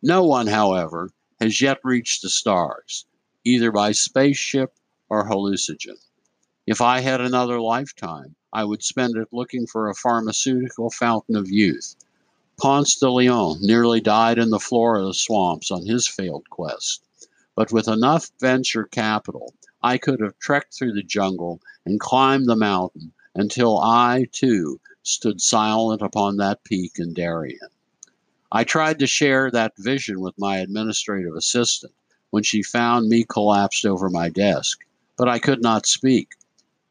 No 0.00 0.24
one, 0.24 0.46
however, 0.46 1.10
has 1.40 1.60
yet 1.60 1.80
reached 1.82 2.22
the 2.22 2.30
stars, 2.30 3.04
either 3.42 3.72
by 3.72 3.90
spaceship 3.90 4.74
or 5.08 5.28
hallucinogen. 5.28 5.96
If 6.70 6.82
I 6.82 7.00
had 7.00 7.22
another 7.22 7.62
lifetime, 7.62 8.36
I 8.52 8.62
would 8.62 8.82
spend 8.82 9.16
it 9.16 9.32
looking 9.32 9.66
for 9.66 9.88
a 9.88 9.94
pharmaceutical 9.94 10.90
fountain 10.90 11.34
of 11.34 11.50
youth. 11.50 11.96
Ponce 12.58 12.96
de 12.96 13.10
Leon 13.10 13.60
nearly 13.62 14.02
died 14.02 14.38
in 14.38 14.50
the 14.50 14.60
Florida 14.60 15.14
swamps 15.14 15.70
on 15.70 15.86
his 15.86 16.06
failed 16.06 16.44
quest. 16.50 17.02
But 17.56 17.72
with 17.72 17.88
enough 17.88 18.30
venture 18.38 18.84
capital, 18.84 19.54
I 19.82 19.96
could 19.96 20.20
have 20.20 20.38
trekked 20.40 20.74
through 20.74 20.92
the 20.92 21.02
jungle 21.02 21.62
and 21.86 21.98
climbed 21.98 22.50
the 22.50 22.54
mountain 22.54 23.14
until 23.34 23.78
I, 23.78 24.26
too, 24.30 24.78
stood 25.02 25.40
silent 25.40 26.02
upon 26.02 26.36
that 26.36 26.64
peak 26.64 26.98
in 26.98 27.14
Darien. 27.14 27.70
I 28.52 28.64
tried 28.64 28.98
to 28.98 29.06
share 29.06 29.50
that 29.52 29.72
vision 29.78 30.20
with 30.20 30.38
my 30.38 30.58
administrative 30.58 31.34
assistant 31.34 31.94
when 32.28 32.42
she 32.42 32.62
found 32.62 33.08
me 33.08 33.24
collapsed 33.24 33.86
over 33.86 34.10
my 34.10 34.28
desk, 34.28 34.84
but 35.16 35.30
I 35.30 35.38
could 35.38 35.62
not 35.62 35.86
speak. 35.86 36.34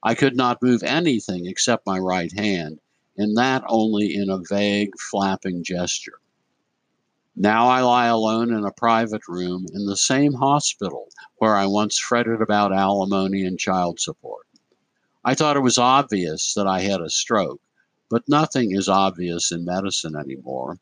I 0.04 0.16
could 0.16 0.36
not 0.36 0.62
move 0.62 0.84
anything 0.84 1.48
except 1.48 1.86
my 1.86 1.98
right 1.98 2.32
hand, 2.32 2.80
and 3.18 3.36
that 3.38 3.64
only 3.68 4.16
in 4.16 4.30
a 4.30 4.38
vague, 4.38 4.92
flapping 5.00 5.64
gesture. 5.64 6.20
Now 7.36 7.68
I 7.68 7.82
lie 7.82 8.08
alone 8.08 8.52
in 8.52 8.66
a 8.66 8.72
private 8.72 9.28
room 9.28 9.68
in 9.74 9.86
the 9.86 9.98
same 9.98 10.34
hospital 10.34 11.10
where 11.38 11.56
I 11.56 11.68
once 11.68 12.00
fretted 12.00 12.42
about 12.42 12.74
alimony 12.74 13.44
and 13.46 13.60
child 13.60 14.00
support. 14.00 14.48
I 15.24 15.36
thought 15.36 15.58
it 15.58 15.62
was 15.62 15.78
obvious 15.78 16.54
that 16.54 16.68
I 16.68 16.82
had 16.82 17.02
a 17.02 17.10
stroke, 17.10 17.62
but 18.10 18.30
nothing 18.30 18.72
is 18.72 18.88
obvious 18.88 19.52
in 19.52 19.66
medicine 19.66 20.16
anymore. 20.16 20.80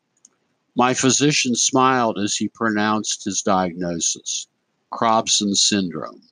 My 0.74 0.94
physician 0.94 1.54
smiled 1.56 2.18
as 2.18 2.36
he 2.36 2.48
pronounced 2.48 3.24
his 3.24 3.42
diagnosis 3.42 4.46
Crobson 4.90 5.54
syndrome. 5.54 6.22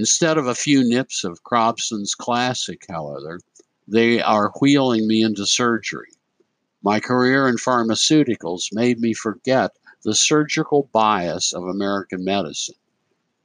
Instead 0.00 0.38
of 0.38 0.46
a 0.46 0.54
few 0.54 0.88
nips 0.88 1.24
of 1.24 1.42
Crobson's 1.42 2.14
Classic, 2.14 2.86
however, 2.88 3.40
they 3.88 4.22
are 4.22 4.52
wheeling 4.60 5.08
me 5.08 5.24
into 5.24 5.44
surgery. 5.44 6.12
My 6.84 7.00
career 7.00 7.48
in 7.48 7.56
pharmaceuticals 7.56 8.72
made 8.72 9.00
me 9.00 9.12
forget 9.12 9.72
the 10.04 10.14
surgical 10.14 10.88
bias 10.92 11.52
of 11.52 11.64
American 11.64 12.22
medicine. 12.22 12.76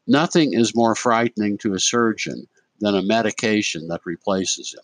Nothing 0.06 0.54
is 0.54 0.76
more 0.76 0.94
frightening 0.94 1.58
to 1.58 1.74
a 1.74 1.80
surgeon 1.80 2.48
than 2.80 2.94
a 2.94 3.02
medication 3.02 3.88
that 3.88 4.06
replaces 4.06 4.76
him. 4.76 4.84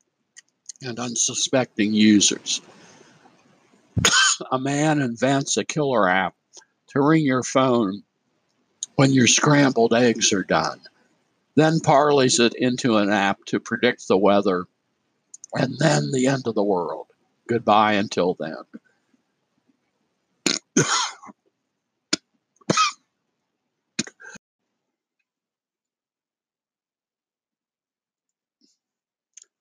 and 0.81 0.99
unsuspecting 0.99 1.93
users. 1.93 2.61
a 4.51 4.59
man 4.59 5.01
invents 5.01 5.57
a 5.57 5.65
killer 5.65 6.07
app 6.07 6.35
to 6.89 7.01
ring 7.01 7.25
your 7.25 7.43
phone 7.43 8.03
when 8.97 9.13
your 9.13 9.27
scrambled 9.27 9.93
eggs 9.93 10.33
are 10.33 10.43
done. 10.43 10.81
Then 11.55 11.79
parlays 11.79 12.39
it 12.39 12.53
into 12.55 12.97
an 12.97 13.09
app 13.09 13.45
to 13.45 13.59
predict 13.59 14.07
the 14.07 14.17
weather, 14.17 14.65
and 15.53 15.77
then 15.79 16.11
the 16.11 16.27
end 16.27 16.47
of 16.47 16.55
the 16.55 16.63
world. 16.63 17.07
Goodbye 17.47 17.93
until 17.93 18.35
then. 18.39 18.57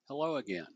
Hello 0.09 0.37
again. 0.37 0.67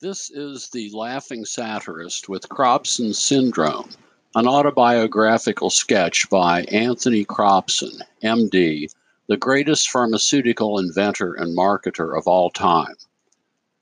This 0.00 0.30
is 0.30 0.68
the 0.70 0.90
Laughing 0.92 1.44
Satirist 1.44 2.28
with 2.28 2.48
Crobson 2.48 3.14
Syndrome, 3.14 3.90
an 4.36 4.48
autobiographical 4.48 5.70
sketch 5.70 6.28
by 6.28 6.62
Anthony 6.64 7.24
Crobson, 7.24 8.02
MD, 8.22 8.92
the 9.28 9.36
greatest 9.36 9.88
pharmaceutical 9.90 10.78
inventor 10.78 11.34
and 11.34 11.56
marketer 11.56 12.18
of 12.18 12.26
all 12.26 12.50
time. 12.50 12.96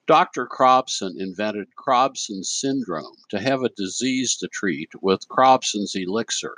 Dr. 0.07 0.47
Crobson 0.47 1.19
invented 1.19 1.69
Crobson 1.75 2.45
syndrome 2.45 3.17
to 3.31 3.41
have 3.41 3.63
a 3.63 3.71
disease 3.71 4.37
to 4.37 4.49
treat 4.49 4.91
with 5.01 5.27
Crobson's 5.29 5.95
elixir, 5.95 6.55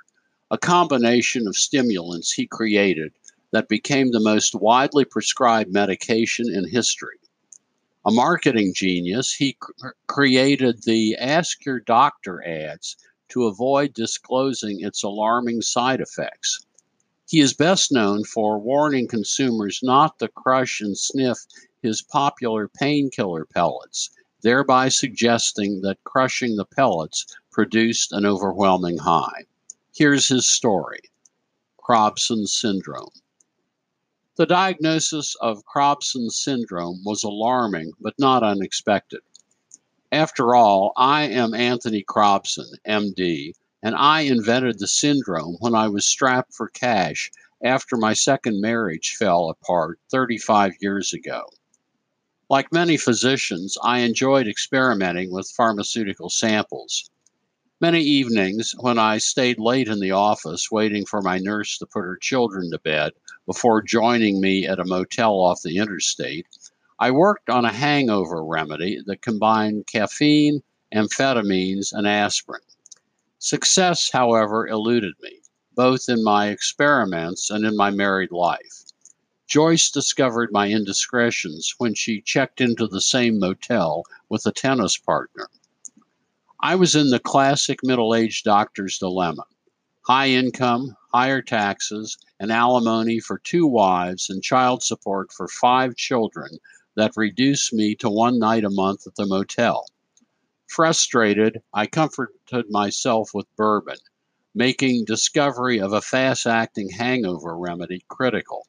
a 0.50 0.58
combination 0.58 1.46
of 1.46 1.54
stimulants 1.56 2.32
he 2.32 2.46
created 2.46 3.12
that 3.52 3.68
became 3.68 4.10
the 4.10 4.18
most 4.18 4.56
widely 4.56 5.04
prescribed 5.04 5.72
medication 5.72 6.52
in 6.52 6.68
history 6.68 7.18
a 8.06 8.10
marketing 8.10 8.74
genius, 8.74 9.32
he 9.32 9.56
cr- 9.58 9.88
created 10.06 10.82
the 10.82 11.16
Ask 11.16 11.64
Your 11.64 11.80
Doctor 11.80 12.46
ads 12.46 12.96
to 13.28 13.44
avoid 13.44 13.94
disclosing 13.94 14.80
its 14.80 15.02
alarming 15.02 15.62
side 15.62 16.00
effects. 16.00 16.64
He 17.28 17.40
is 17.40 17.54
best 17.54 17.90
known 17.90 18.24
for 18.24 18.58
warning 18.58 19.08
consumers 19.08 19.80
not 19.82 20.18
to 20.18 20.28
crush 20.28 20.80
and 20.80 20.96
sniff 20.96 21.38
his 21.80 22.02
popular 22.02 22.68
painkiller 22.68 23.44
pellets, 23.46 24.10
thereby 24.42 24.88
suggesting 24.88 25.80
that 25.80 26.04
crushing 26.04 26.56
the 26.56 26.64
pellets 26.64 27.26
produced 27.50 28.12
an 28.12 28.26
overwhelming 28.26 28.98
high. 28.98 29.44
Here's 29.94 30.28
his 30.28 30.46
story 30.46 31.00
Crobson 31.78 32.46
syndrome. 32.46 33.12
The 34.36 34.46
diagnosis 34.46 35.34
of 35.40 35.64
Crobson 35.64 36.30
syndrome 36.30 37.02
was 37.04 37.22
alarming 37.22 37.92
but 38.00 38.18
not 38.18 38.42
unexpected. 38.42 39.20
After 40.14 40.54
all, 40.54 40.92
I 40.96 41.24
am 41.24 41.54
Anthony 41.54 42.04
Crobson, 42.04 42.68
MD, 42.86 43.52
and 43.82 43.96
I 43.96 44.20
invented 44.20 44.78
the 44.78 44.86
syndrome 44.86 45.56
when 45.58 45.74
I 45.74 45.88
was 45.88 46.06
strapped 46.06 46.54
for 46.54 46.68
cash 46.68 47.32
after 47.64 47.96
my 47.96 48.12
second 48.12 48.60
marriage 48.60 49.16
fell 49.18 49.50
apart 49.50 49.98
35 50.12 50.74
years 50.80 51.12
ago. 51.12 51.48
Like 52.48 52.72
many 52.72 52.96
physicians, 52.96 53.76
I 53.82 54.02
enjoyed 54.02 54.46
experimenting 54.46 55.32
with 55.32 55.50
pharmaceutical 55.50 56.30
samples. 56.30 57.10
Many 57.80 58.02
evenings, 58.02 58.72
when 58.78 59.00
I 59.00 59.18
stayed 59.18 59.58
late 59.58 59.88
in 59.88 59.98
the 59.98 60.12
office 60.12 60.70
waiting 60.70 61.06
for 61.06 61.22
my 61.22 61.38
nurse 61.38 61.76
to 61.78 61.86
put 61.86 62.04
her 62.04 62.18
children 62.18 62.70
to 62.70 62.78
bed 62.78 63.14
before 63.46 63.82
joining 63.82 64.40
me 64.40 64.64
at 64.64 64.78
a 64.78 64.84
motel 64.84 65.32
off 65.32 65.62
the 65.62 65.78
interstate, 65.78 66.46
I 66.96 67.10
worked 67.10 67.50
on 67.50 67.64
a 67.64 67.72
hangover 67.72 68.44
remedy 68.44 69.02
that 69.06 69.20
combined 69.20 69.88
caffeine, 69.88 70.62
amphetamines, 70.94 71.92
and 71.92 72.06
aspirin. 72.06 72.62
Success, 73.40 74.10
however, 74.10 74.66
eluded 74.68 75.14
me, 75.20 75.40
both 75.74 76.08
in 76.08 76.22
my 76.22 76.48
experiments 76.48 77.50
and 77.50 77.64
in 77.64 77.76
my 77.76 77.90
married 77.90 78.30
life. 78.30 78.84
Joyce 79.48 79.90
discovered 79.90 80.52
my 80.52 80.68
indiscretions 80.68 81.74
when 81.78 81.94
she 81.94 82.20
checked 82.20 82.60
into 82.60 82.86
the 82.86 83.00
same 83.00 83.40
motel 83.40 84.04
with 84.28 84.46
a 84.46 84.52
tennis 84.52 84.96
partner. 84.96 85.48
I 86.60 86.76
was 86.76 86.94
in 86.94 87.10
the 87.10 87.18
classic 87.18 87.80
middle 87.82 88.14
aged 88.14 88.44
doctor's 88.44 88.98
dilemma 88.98 89.44
high 90.06 90.28
income, 90.28 90.96
higher 91.12 91.42
taxes, 91.42 92.18
and 92.38 92.52
alimony 92.52 93.18
for 93.18 93.38
two 93.38 93.66
wives, 93.66 94.28
and 94.30 94.42
child 94.42 94.82
support 94.82 95.32
for 95.32 95.48
five 95.48 95.96
children 95.96 96.50
that 96.96 97.16
reduced 97.16 97.72
me 97.72 97.94
to 97.96 98.08
one 98.08 98.38
night 98.38 98.64
a 98.64 98.70
month 98.70 99.06
at 99.06 99.14
the 99.16 99.26
motel. 99.26 99.86
Frustrated, 100.66 101.62
I 101.72 101.86
comforted 101.86 102.70
myself 102.70 103.30
with 103.34 103.54
bourbon, 103.56 103.98
making 104.54 105.04
discovery 105.04 105.80
of 105.80 105.92
a 105.92 106.00
fast 106.00 106.46
acting 106.46 106.90
hangover 106.90 107.56
remedy 107.56 108.04
critical. 108.08 108.66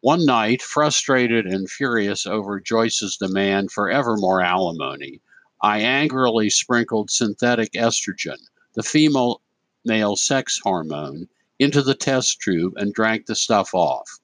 One 0.00 0.24
night, 0.24 0.62
frustrated 0.62 1.46
and 1.46 1.70
furious 1.70 2.26
over 2.26 2.60
Joyce's 2.60 3.16
demand 3.16 3.70
for 3.70 3.90
ever 3.90 4.16
more 4.16 4.40
alimony, 4.40 5.20
I 5.60 5.78
angrily 5.80 6.50
sprinkled 6.50 7.10
synthetic 7.10 7.72
estrogen, 7.72 8.38
the 8.74 8.82
female 8.82 9.40
male 9.84 10.16
sex 10.16 10.60
hormone, 10.62 11.28
into 11.58 11.82
the 11.82 11.94
test 11.94 12.40
tube 12.40 12.74
and 12.76 12.92
drank 12.92 13.26
the 13.26 13.36
stuff 13.36 13.74
off. 13.74 14.18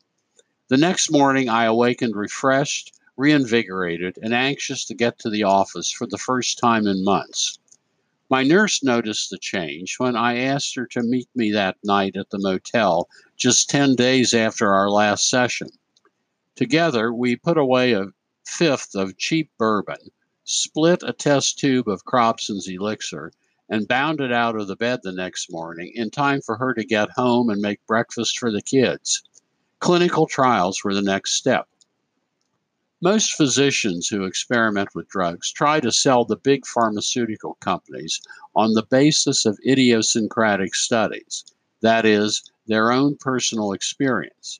The 0.68 0.76
next 0.76 1.12
morning, 1.12 1.48
I 1.48 1.64
awakened 1.64 2.16
refreshed, 2.16 2.92
reinvigorated, 3.18 4.18
and 4.22 4.32
anxious 4.32 4.86
to 4.86 4.94
get 4.94 5.18
to 5.18 5.28
the 5.28 5.42
office 5.42 5.90
for 5.90 6.06
the 6.06 6.16
first 6.16 6.56
time 6.58 6.86
in 6.86 7.04
months. 7.04 7.58
My 8.30 8.42
nurse 8.42 8.82
noticed 8.82 9.28
the 9.28 9.38
change 9.38 9.96
when 9.98 10.16
I 10.16 10.38
asked 10.38 10.74
her 10.76 10.86
to 10.86 11.02
meet 11.02 11.28
me 11.34 11.52
that 11.52 11.76
night 11.84 12.16
at 12.16 12.30
the 12.30 12.38
motel 12.38 13.10
just 13.36 13.68
10 13.68 13.94
days 13.96 14.32
after 14.32 14.72
our 14.72 14.88
last 14.88 15.28
session. 15.28 15.68
Together, 16.56 17.12
we 17.12 17.36
put 17.36 17.58
away 17.58 17.92
a 17.92 18.06
fifth 18.46 18.94
of 18.94 19.18
cheap 19.18 19.50
bourbon 19.58 20.10
split 20.50 21.02
a 21.02 21.12
test 21.12 21.58
tube 21.58 21.86
of 21.88 22.06
Crobson's 22.06 22.66
elixir, 22.66 23.30
and 23.68 23.86
bounded 23.86 24.32
out 24.32 24.56
of 24.56 24.66
the 24.66 24.76
bed 24.76 25.00
the 25.02 25.12
next 25.12 25.52
morning 25.52 25.92
in 25.94 26.10
time 26.10 26.40
for 26.40 26.56
her 26.56 26.72
to 26.72 26.86
get 26.86 27.10
home 27.10 27.50
and 27.50 27.60
make 27.60 27.86
breakfast 27.86 28.38
for 28.38 28.50
the 28.50 28.62
kids. 28.62 29.22
Clinical 29.78 30.26
trials 30.26 30.82
were 30.82 30.94
the 30.94 31.02
next 31.02 31.32
step. 31.32 31.68
Most 33.00 33.34
physicians 33.34 34.08
who 34.08 34.24
experiment 34.24 34.88
with 34.92 35.08
drugs 35.08 35.52
try 35.52 35.78
to 35.78 35.92
sell 35.92 36.24
the 36.24 36.36
big 36.36 36.66
pharmaceutical 36.66 37.54
companies 37.60 38.20
on 38.56 38.72
the 38.72 38.82
basis 38.82 39.46
of 39.46 39.56
idiosyncratic 39.64 40.74
studies, 40.74 41.44
that 41.80 42.04
is, 42.04 42.42
their 42.66 42.90
own 42.90 43.16
personal 43.16 43.72
experience. 43.72 44.58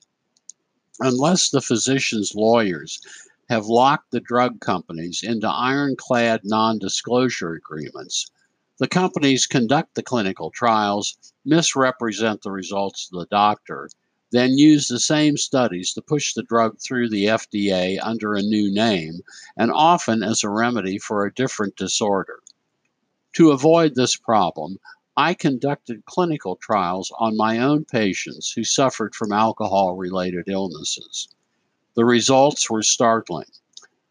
Unless 1.01 1.49
the 1.49 1.61
physician's 1.61 2.33
lawyers 2.33 3.01
have 3.49 3.65
locked 3.65 4.11
the 4.11 4.21
drug 4.21 4.61
companies 4.61 5.21
into 5.21 5.49
ironclad 5.49 6.41
non 6.45 6.79
disclosure 6.79 7.53
agreements. 7.53 8.31
The 8.77 8.87
companies 8.87 9.47
conduct 9.47 9.95
the 9.95 10.03
clinical 10.03 10.49
trials, 10.51 11.17
misrepresent 11.43 12.43
the 12.43 12.51
results 12.51 13.09
to 13.09 13.19
the 13.19 13.25
doctor, 13.25 13.89
then 14.31 14.57
use 14.57 14.87
the 14.87 14.99
same 14.99 15.37
studies 15.37 15.93
to 15.93 16.01
push 16.01 16.33
the 16.33 16.43
drug 16.43 16.79
through 16.79 17.09
the 17.09 17.25
FDA 17.25 17.97
under 18.01 18.33
a 18.33 18.41
new 18.41 18.71
name 18.71 19.21
and 19.57 19.71
often 19.71 20.21
as 20.21 20.43
a 20.43 20.49
remedy 20.49 20.97
for 20.97 21.25
a 21.25 21.33
different 21.33 21.75
disorder. 21.75 22.39
To 23.33 23.51
avoid 23.51 23.95
this 23.95 24.15
problem, 24.15 24.77
I 25.17 25.33
conducted 25.33 26.05
clinical 26.05 26.55
trials 26.55 27.11
on 27.19 27.35
my 27.35 27.59
own 27.59 27.85
patients 27.85 28.51
who 28.51 28.63
suffered 28.63 29.13
from 29.15 29.31
alcohol 29.31 29.95
related 29.95 30.47
illnesses. 30.47 31.27
The 31.95 32.05
results 32.05 32.69
were 32.69 32.83
startling. 32.83 33.49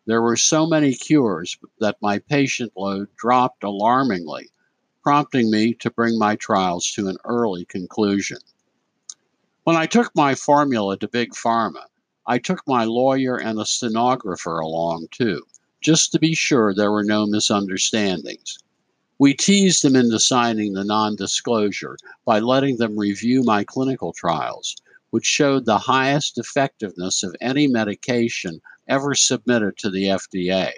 There 0.04 0.20
were 0.20 0.36
so 0.36 0.66
many 0.66 0.94
cures 0.94 1.56
that 1.80 2.02
my 2.02 2.18
patient 2.18 2.72
load 2.76 3.08
dropped 3.16 3.64
alarmingly, 3.64 4.50
prompting 5.02 5.50
me 5.50 5.74
to 5.74 5.90
bring 5.90 6.18
my 6.18 6.36
trials 6.36 6.90
to 6.92 7.08
an 7.08 7.16
early 7.24 7.64
conclusion. 7.64 8.38
When 9.68 9.76
I 9.76 9.84
took 9.84 10.10
my 10.16 10.34
formula 10.34 10.96
to 10.96 11.06
Big 11.06 11.32
Pharma, 11.32 11.82
I 12.26 12.38
took 12.38 12.66
my 12.66 12.84
lawyer 12.84 13.36
and 13.36 13.60
a 13.60 13.66
stenographer 13.66 14.60
along 14.60 15.08
too, 15.10 15.42
just 15.82 16.10
to 16.12 16.18
be 16.18 16.34
sure 16.34 16.72
there 16.72 16.90
were 16.90 17.04
no 17.04 17.26
misunderstandings. 17.26 18.56
We 19.18 19.34
teased 19.34 19.84
them 19.84 19.94
into 19.94 20.20
signing 20.20 20.72
the 20.72 20.84
non 20.84 21.16
disclosure 21.16 21.98
by 22.24 22.38
letting 22.38 22.78
them 22.78 22.98
review 22.98 23.42
my 23.42 23.62
clinical 23.62 24.14
trials, 24.14 24.74
which 25.10 25.26
showed 25.26 25.66
the 25.66 25.76
highest 25.76 26.38
effectiveness 26.38 27.22
of 27.22 27.36
any 27.42 27.66
medication 27.66 28.62
ever 28.88 29.14
submitted 29.14 29.76
to 29.80 29.90
the 29.90 30.04
FDA. 30.04 30.72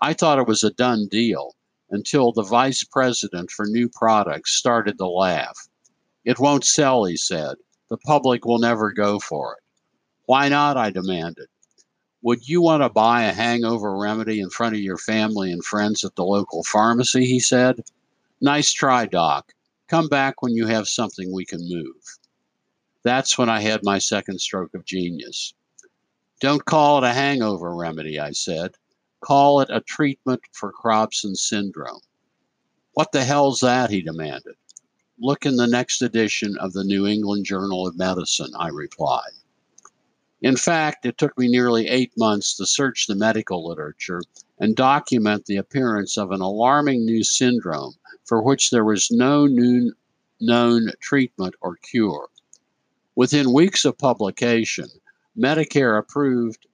I 0.00 0.12
thought 0.12 0.38
it 0.38 0.46
was 0.46 0.62
a 0.62 0.70
done 0.70 1.08
deal 1.08 1.54
until 1.90 2.30
the 2.30 2.42
vice 2.42 2.84
president 2.84 3.50
for 3.50 3.64
new 3.64 3.88
products 3.88 4.52
started 4.52 4.98
to 4.98 5.06
laugh. 5.06 5.66
It 6.26 6.38
won't 6.38 6.66
sell, 6.66 7.06
he 7.06 7.16
said. 7.16 7.56
The 7.92 7.98
public 7.98 8.46
will 8.46 8.58
never 8.58 8.90
go 8.90 9.18
for 9.18 9.52
it. 9.52 9.62
Why 10.24 10.48
not? 10.48 10.78
I 10.78 10.88
demanded. 10.88 11.48
Would 12.22 12.48
you 12.48 12.62
want 12.62 12.82
to 12.82 12.88
buy 12.88 13.24
a 13.24 13.34
hangover 13.34 13.94
remedy 13.98 14.40
in 14.40 14.48
front 14.48 14.74
of 14.74 14.80
your 14.80 14.96
family 14.96 15.52
and 15.52 15.62
friends 15.62 16.02
at 16.02 16.16
the 16.16 16.24
local 16.24 16.64
pharmacy? 16.64 17.26
He 17.26 17.38
said. 17.38 17.84
Nice 18.40 18.72
try, 18.72 19.04
Doc. 19.04 19.52
Come 19.88 20.08
back 20.08 20.40
when 20.40 20.54
you 20.54 20.66
have 20.68 20.88
something 20.88 21.30
we 21.30 21.44
can 21.44 21.68
move. 21.68 22.18
That's 23.02 23.36
when 23.36 23.50
I 23.50 23.60
had 23.60 23.84
my 23.84 23.98
second 23.98 24.40
stroke 24.40 24.72
of 24.72 24.86
genius. 24.86 25.52
Don't 26.40 26.64
call 26.64 26.96
it 26.96 27.06
a 27.06 27.12
hangover 27.12 27.76
remedy, 27.76 28.18
I 28.18 28.30
said. 28.30 28.74
Call 29.20 29.60
it 29.60 29.68
a 29.68 29.82
treatment 29.82 30.40
for 30.52 30.72
Crobson 30.72 31.36
syndrome. 31.36 32.00
What 32.94 33.12
the 33.12 33.22
hell's 33.22 33.60
that? 33.60 33.90
he 33.90 34.00
demanded. 34.00 34.54
Look 35.18 35.46
in 35.46 35.56
the 35.56 35.66
next 35.66 36.02
edition 36.02 36.56
of 36.58 36.72
the 36.72 36.84
New 36.84 37.06
England 37.06 37.44
Journal 37.44 37.86
of 37.86 37.96
Medicine, 37.96 38.50
I 38.58 38.68
replied. 38.68 39.32
In 40.40 40.56
fact, 40.56 41.06
it 41.06 41.18
took 41.18 41.38
me 41.38 41.48
nearly 41.48 41.86
eight 41.88 42.12
months 42.16 42.56
to 42.56 42.66
search 42.66 43.06
the 43.06 43.14
medical 43.14 43.64
literature 43.64 44.22
and 44.58 44.74
document 44.74 45.44
the 45.44 45.58
appearance 45.58 46.16
of 46.16 46.32
an 46.32 46.40
alarming 46.40 47.04
new 47.04 47.22
syndrome 47.22 47.94
for 48.24 48.42
which 48.42 48.70
there 48.70 48.84
was 48.84 49.10
no 49.10 49.46
new 49.46 49.92
known 50.40 50.90
treatment 51.00 51.54
or 51.60 51.76
cure. 51.76 52.28
Within 53.14 53.52
weeks 53.52 53.84
of 53.84 53.98
publication, 53.98 54.88
Medicare 55.38 55.98
approved 55.98 56.66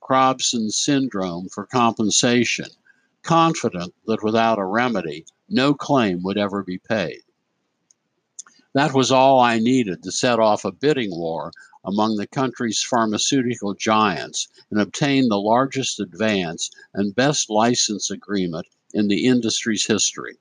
Crobson 0.00 0.70
syndrome 0.70 1.48
for 1.48 1.66
compensation, 1.66 2.68
confident 3.22 3.92
that 4.06 4.22
without 4.22 4.60
a 4.60 4.64
remedy, 4.64 5.26
no 5.48 5.74
claim 5.74 6.22
would 6.22 6.38
ever 6.38 6.62
be 6.62 6.78
paid. 6.78 7.23
That 8.74 8.92
was 8.92 9.12
all 9.12 9.38
I 9.38 9.60
needed 9.60 10.02
to 10.02 10.10
set 10.10 10.40
off 10.40 10.64
a 10.64 10.72
bidding 10.72 11.16
war 11.16 11.52
among 11.84 12.16
the 12.16 12.26
country's 12.26 12.82
pharmaceutical 12.82 13.74
giants 13.74 14.48
and 14.70 14.80
obtain 14.80 15.28
the 15.28 15.40
largest 15.40 16.00
advance 16.00 16.70
and 16.92 17.14
best 17.14 17.48
license 17.48 18.10
agreement 18.10 18.66
in 18.92 19.06
the 19.06 19.26
industry's 19.26 19.86
history. 19.86 20.38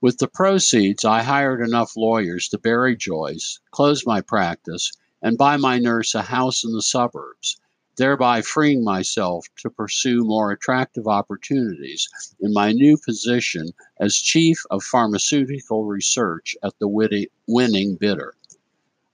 With 0.00 0.18
the 0.18 0.26
proceeds, 0.28 1.04
I 1.04 1.22
hired 1.22 1.60
enough 1.60 1.96
lawyers 1.96 2.48
to 2.48 2.58
bury 2.58 2.96
Joyce, 2.96 3.60
close 3.70 4.04
my 4.04 4.20
practice, 4.20 4.90
and 5.22 5.38
buy 5.38 5.56
my 5.56 5.78
nurse 5.78 6.14
a 6.16 6.22
house 6.22 6.64
in 6.64 6.72
the 6.72 6.82
suburbs 6.82 7.56
thereby 7.96 8.42
freeing 8.42 8.84
myself 8.84 9.46
to 9.56 9.70
pursue 9.70 10.22
more 10.24 10.52
attractive 10.52 11.06
opportunities 11.06 12.08
in 12.40 12.52
my 12.52 12.72
new 12.72 12.96
position 13.04 13.70
as 13.98 14.16
Chief 14.16 14.58
of 14.70 14.82
Pharmaceutical 14.82 15.84
Research 15.84 16.54
at 16.62 16.78
the 16.78 17.28
winning 17.46 17.96
bidder. 17.96 18.34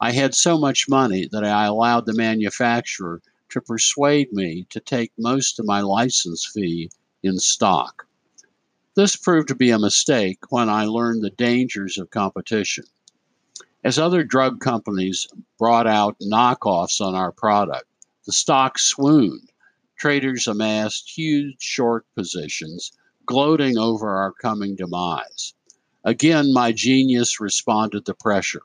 I 0.00 0.10
had 0.10 0.34
so 0.34 0.58
much 0.58 0.88
money 0.88 1.28
that 1.30 1.44
I 1.44 1.66
allowed 1.66 2.06
the 2.06 2.14
manufacturer 2.14 3.22
to 3.50 3.60
persuade 3.60 4.32
me 4.32 4.66
to 4.70 4.80
take 4.80 5.12
most 5.16 5.60
of 5.60 5.66
my 5.66 5.80
license 5.80 6.50
fee 6.52 6.90
in 7.22 7.38
stock. 7.38 8.06
This 8.94 9.14
proved 9.14 9.48
to 9.48 9.54
be 9.54 9.70
a 9.70 9.78
mistake 9.78 10.38
when 10.50 10.68
I 10.68 10.86
learned 10.86 11.22
the 11.22 11.30
dangers 11.30 11.98
of 11.98 12.10
competition. 12.10 12.84
As 13.84 13.98
other 13.98 14.24
drug 14.24 14.60
companies 14.60 15.26
brought 15.58 15.86
out 15.86 16.16
knockoffs 16.20 17.00
on 17.00 17.14
our 17.14 17.32
product, 17.32 17.84
the 18.24 18.32
stock 18.32 18.78
swooned. 18.78 19.50
Traders 19.98 20.46
amassed 20.46 21.10
huge 21.16 21.60
short 21.60 22.06
positions, 22.14 22.92
gloating 23.26 23.78
over 23.78 24.10
our 24.10 24.32
coming 24.32 24.76
demise. 24.76 25.54
Again, 26.04 26.52
my 26.52 26.72
genius 26.72 27.40
responded 27.40 28.06
to 28.06 28.14
pressure. 28.14 28.62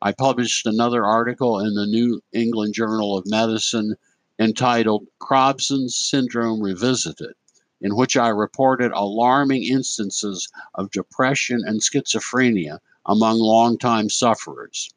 I 0.00 0.12
published 0.12 0.66
another 0.66 1.04
article 1.04 1.60
in 1.60 1.74
the 1.74 1.86
New 1.86 2.20
England 2.32 2.74
Journal 2.74 3.16
of 3.16 3.26
Medicine 3.26 3.94
entitled 4.38 5.06
Crobson 5.20 5.88
Syndrome 5.88 6.60
Revisited, 6.60 7.34
in 7.80 7.94
which 7.94 8.16
I 8.16 8.28
reported 8.28 8.90
alarming 8.92 9.62
instances 9.62 10.48
of 10.74 10.90
depression 10.90 11.62
and 11.64 11.80
schizophrenia 11.80 12.78
among 13.06 13.38
longtime 13.38 14.10
sufferers. 14.10 14.90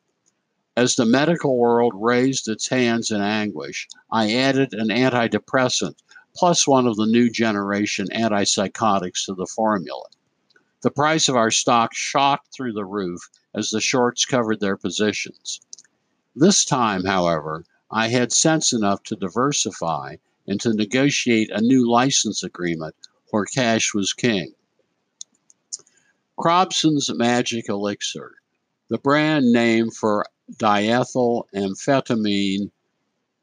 As 0.78 0.96
the 0.96 1.06
medical 1.06 1.58
world 1.58 1.94
raised 1.96 2.50
its 2.50 2.68
hands 2.68 3.10
in 3.10 3.22
anguish, 3.22 3.88
I 4.12 4.34
added 4.34 4.74
an 4.74 4.90
antidepressant 4.90 5.96
plus 6.36 6.68
one 6.68 6.86
of 6.86 6.98
the 6.98 7.06
new 7.06 7.30
generation 7.30 8.08
antipsychotics 8.14 9.26
to 9.26 9.36
the 9.36 9.46
formula. 9.46 10.04
The 10.82 10.92
price 10.92 11.30
of 11.30 11.38
our 11.38 11.50
stock 11.50 11.94
shot 11.94 12.42
through 12.54 12.74
the 12.74 12.84
roof 12.84 13.30
as 13.56 13.70
the 13.70 13.80
shorts 13.80 14.26
covered 14.26 14.60
their 14.60 14.76
positions. 14.76 15.62
This 16.36 16.66
time, 16.66 17.06
however, 17.06 17.64
I 17.90 18.10
had 18.10 18.34
sense 18.34 18.74
enough 18.74 19.02
to 19.04 19.16
diversify 19.16 20.18
and 20.46 20.60
to 20.60 20.74
negotiate 20.74 21.52
a 21.52 21.62
new 21.62 21.90
license 21.90 22.44
agreement 22.44 22.96
where 23.32 23.46
cash 23.46 23.94
was 23.94 24.12
king. 24.12 24.54
Crobson's 26.38 27.10
Magic 27.14 27.70
Elixir, 27.70 28.34
the 28.90 28.98
brand 28.98 29.54
name 29.54 29.90
for 29.90 30.26
diethylamphetamine, 30.54 32.72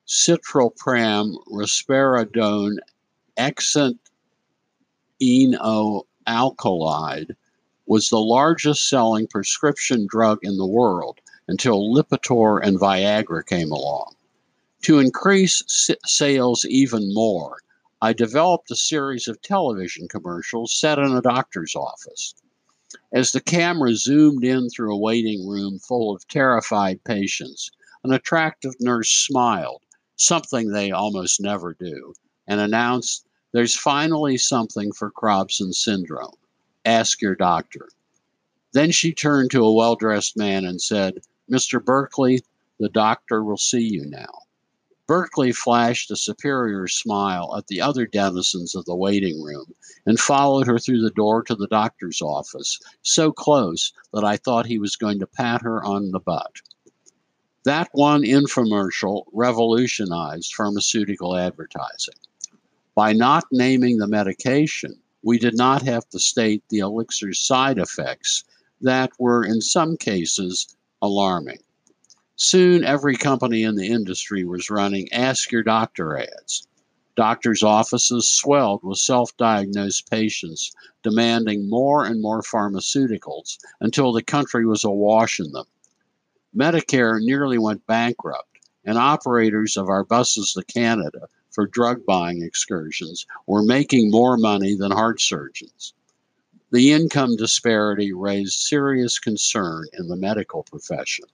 citalopram, 0.07 1.35
risperidone, 1.49 2.77
enoaldehyde 5.23 7.37
was 7.87 8.09
the 8.09 8.21
largest 8.21 8.89
selling 8.89 9.27
prescription 9.27 10.07
drug 10.09 10.39
in 10.43 10.57
the 10.57 10.67
world 10.67 11.19
until 11.49 11.95
Lipitor 11.95 12.61
and 12.63 12.79
Viagra 12.79 13.47
came 13.47 13.71
along. 13.71 14.15
To 14.83 14.99
increase 14.99 15.63
sales 16.05 16.65
even 16.65 17.15
more, 17.15 17.59
I 18.01 18.13
developed 18.13 18.71
a 18.71 18.77
series 18.77 19.29
of 19.29 19.41
television 19.43 20.09
commercials 20.09 20.73
set 20.73 20.99
in 20.99 21.13
a 21.13 21.23
doctor's 21.23 21.77
office. 21.77 22.35
As 23.13 23.33
the 23.33 23.41
camera 23.41 23.95
zoomed 23.95 24.45
in 24.45 24.69
through 24.69 24.95
a 24.95 24.99
waiting 24.99 25.47
room 25.49 25.79
full 25.79 26.15
of 26.15 26.29
terrified 26.29 27.03
patients, 27.05 27.71
an 28.05 28.13
attractive 28.13 28.75
nurse 28.81 29.09
smiled, 29.09 29.83
something 30.17 30.69
they 30.69 30.91
almost 30.91 31.41
never 31.41 31.75
do, 31.75 32.15
and 32.47 32.61
announced, 32.61 33.27
There's 33.53 33.75
finally 33.75 34.37
something 34.37 34.93
for 34.93 35.11
Crobson 35.11 35.73
syndrome. 35.73 36.37
Ask 36.85 37.23
your 37.23 37.35
doctor. 37.35 37.89
Then 38.73 38.91
she 38.91 39.13
turned 39.13 39.51
to 39.53 39.65
a 39.65 39.73
well 39.73 39.97
dressed 39.97 40.37
man 40.37 40.65
and 40.65 40.81
said, 40.81 41.23
Mr. 41.51 41.83
Berkeley, 41.83 42.43
the 42.79 42.89
doctor 42.89 43.45
will 43.45 43.57
see 43.57 43.83
you 43.83 44.05
now. 44.07 44.42
Berkeley 45.13 45.53
flashed 45.53 46.11
a 46.11 46.17
superior 46.17 46.89
smile 46.89 47.55
at 47.55 47.67
the 47.67 47.83
other 47.83 48.07
denizens 48.07 48.75
of 48.75 48.87
the 48.87 48.97
waiting 48.97 49.43
room 49.43 49.75
and 50.07 50.19
followed 50.19 50.67
her 50.67 50.79
through 50.79 51.03
the 51.03 51.11
door 51.11 51.43
to 51.43 51.55
the 51.55 51.67
doctor's 51.67 52.23
office, 52.23 52.81
so 53.03 53.31
close 53.31 53.93
that 54.15 54.25
I 54.25 54.39
thought 54.39 54.65
he 54.65 54.79
was 54.79 54.97
going 54.97 55.19
to 55.19 55.27
pat 55.27 55.61
her 55.61 55.85
on 55.85 56.13
the 56.13 56.19
butt. 56.19 56.63
That 57.65 57.91
one 57.93 58.23
infomercial 58.23 59.25
revolutionized 59.35 60.55
pharmaceutical 60.55 61.37
advertising. 61.37 62.15
By 62.95 63.13
not 63.13 63.45
naming 63.53 63.99
the 63.99 64.09
medication, 64.09 64.99
we 65.23 65.39
did 65.39 65.59
not 65.59 65.83
have 65.83 66.09
to 66.09 66.19
state 66.19 66.65
the 66.71 66.79
elixir's 66.79 67.39
side 67.39 67.77
effects 67.77 68.45
that 68.81 69.11
were, 69.19 69.45
in 69.45 69.61
some 69.61 69.99
cases, 69.99 70.75
alarming. 71.03 71.59
Soon, 72.45 72.83
every 72.83 73.15
company 73.15 73.63
in 73.63 73.77
the 73.77 73.87
industry 73.87 74.43
was 74.43 74.69
running 74.69 75.11
Ask 75.13 75.53
Your 75.53 75.63
Doctor 75.63 76.19
ads. 76.19 76.67
Doctors' 77.15 77.63
offices 77.63 78.29
swelled 78.29 78.83
with 78.83 78.99
self 78.99 79.37
diagnosed 79.37 80.11
patients 80.11 80.73
demanding 81.05 81.71
more 81.71 82.05
and 82.05 82.21
more 82.21 82.43
pharmaceuticals 82.43 83.59
until 83.81 84.13
the 84.13 84.25
country 84.25 84.67
was 84.67 84.83
awash 84.83 85.39
in 85.39 85.53
them. 85.53 85.67
Medicare 86.53 87.21
nearly 87.21 87.59
went 87.59 87.87
bankrupt, 87.87 88.59
and 88.85 88.99
operators 88.99 89.77
of 89.77 89.89
our 89.89 90.03
buses 90.03 90.53
to 90.55 90.65
Canada 90.65 91.29
for 91.53 91.69
drug 91.69 92.05
buying 92.05 92.43
excursions 92.43 93.25
were 93.47 93.63
making 93.63 94.11
more 94.11 94.37
money 94.37 94.75
than 94.75 94.91
heart 94.91 95.21
surgeons. 95.21 95.95
The 96.73 96.91
income 96.91 97.37
disparity 97.37 98.13
raised 98.13 98.55
serious 98.55 99.21
concern 99.21 99.85
in 99.97 100.09
the 100.09 100.17
medical 100.17 100.65
profession. 100.65 101.27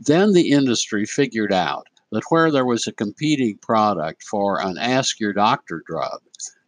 Then 0.00 0.32
the 0.32 0.52
industry 0.52 1.04
figured 1.06 1.52
out 1.52 1.88
that 2.12 2.22
where 2.28 2.52
there 2.52 2.64
was 2.64 2.86
a 2.86 2.92
competing 2.92 3.58
product 3.58 4.22
for 4.22 4.60
an 4.60 4.78
Ask 4.78 5.18
Your 5.18 5.32
Doctor 5.32 5.82
drug, 5.84 6.20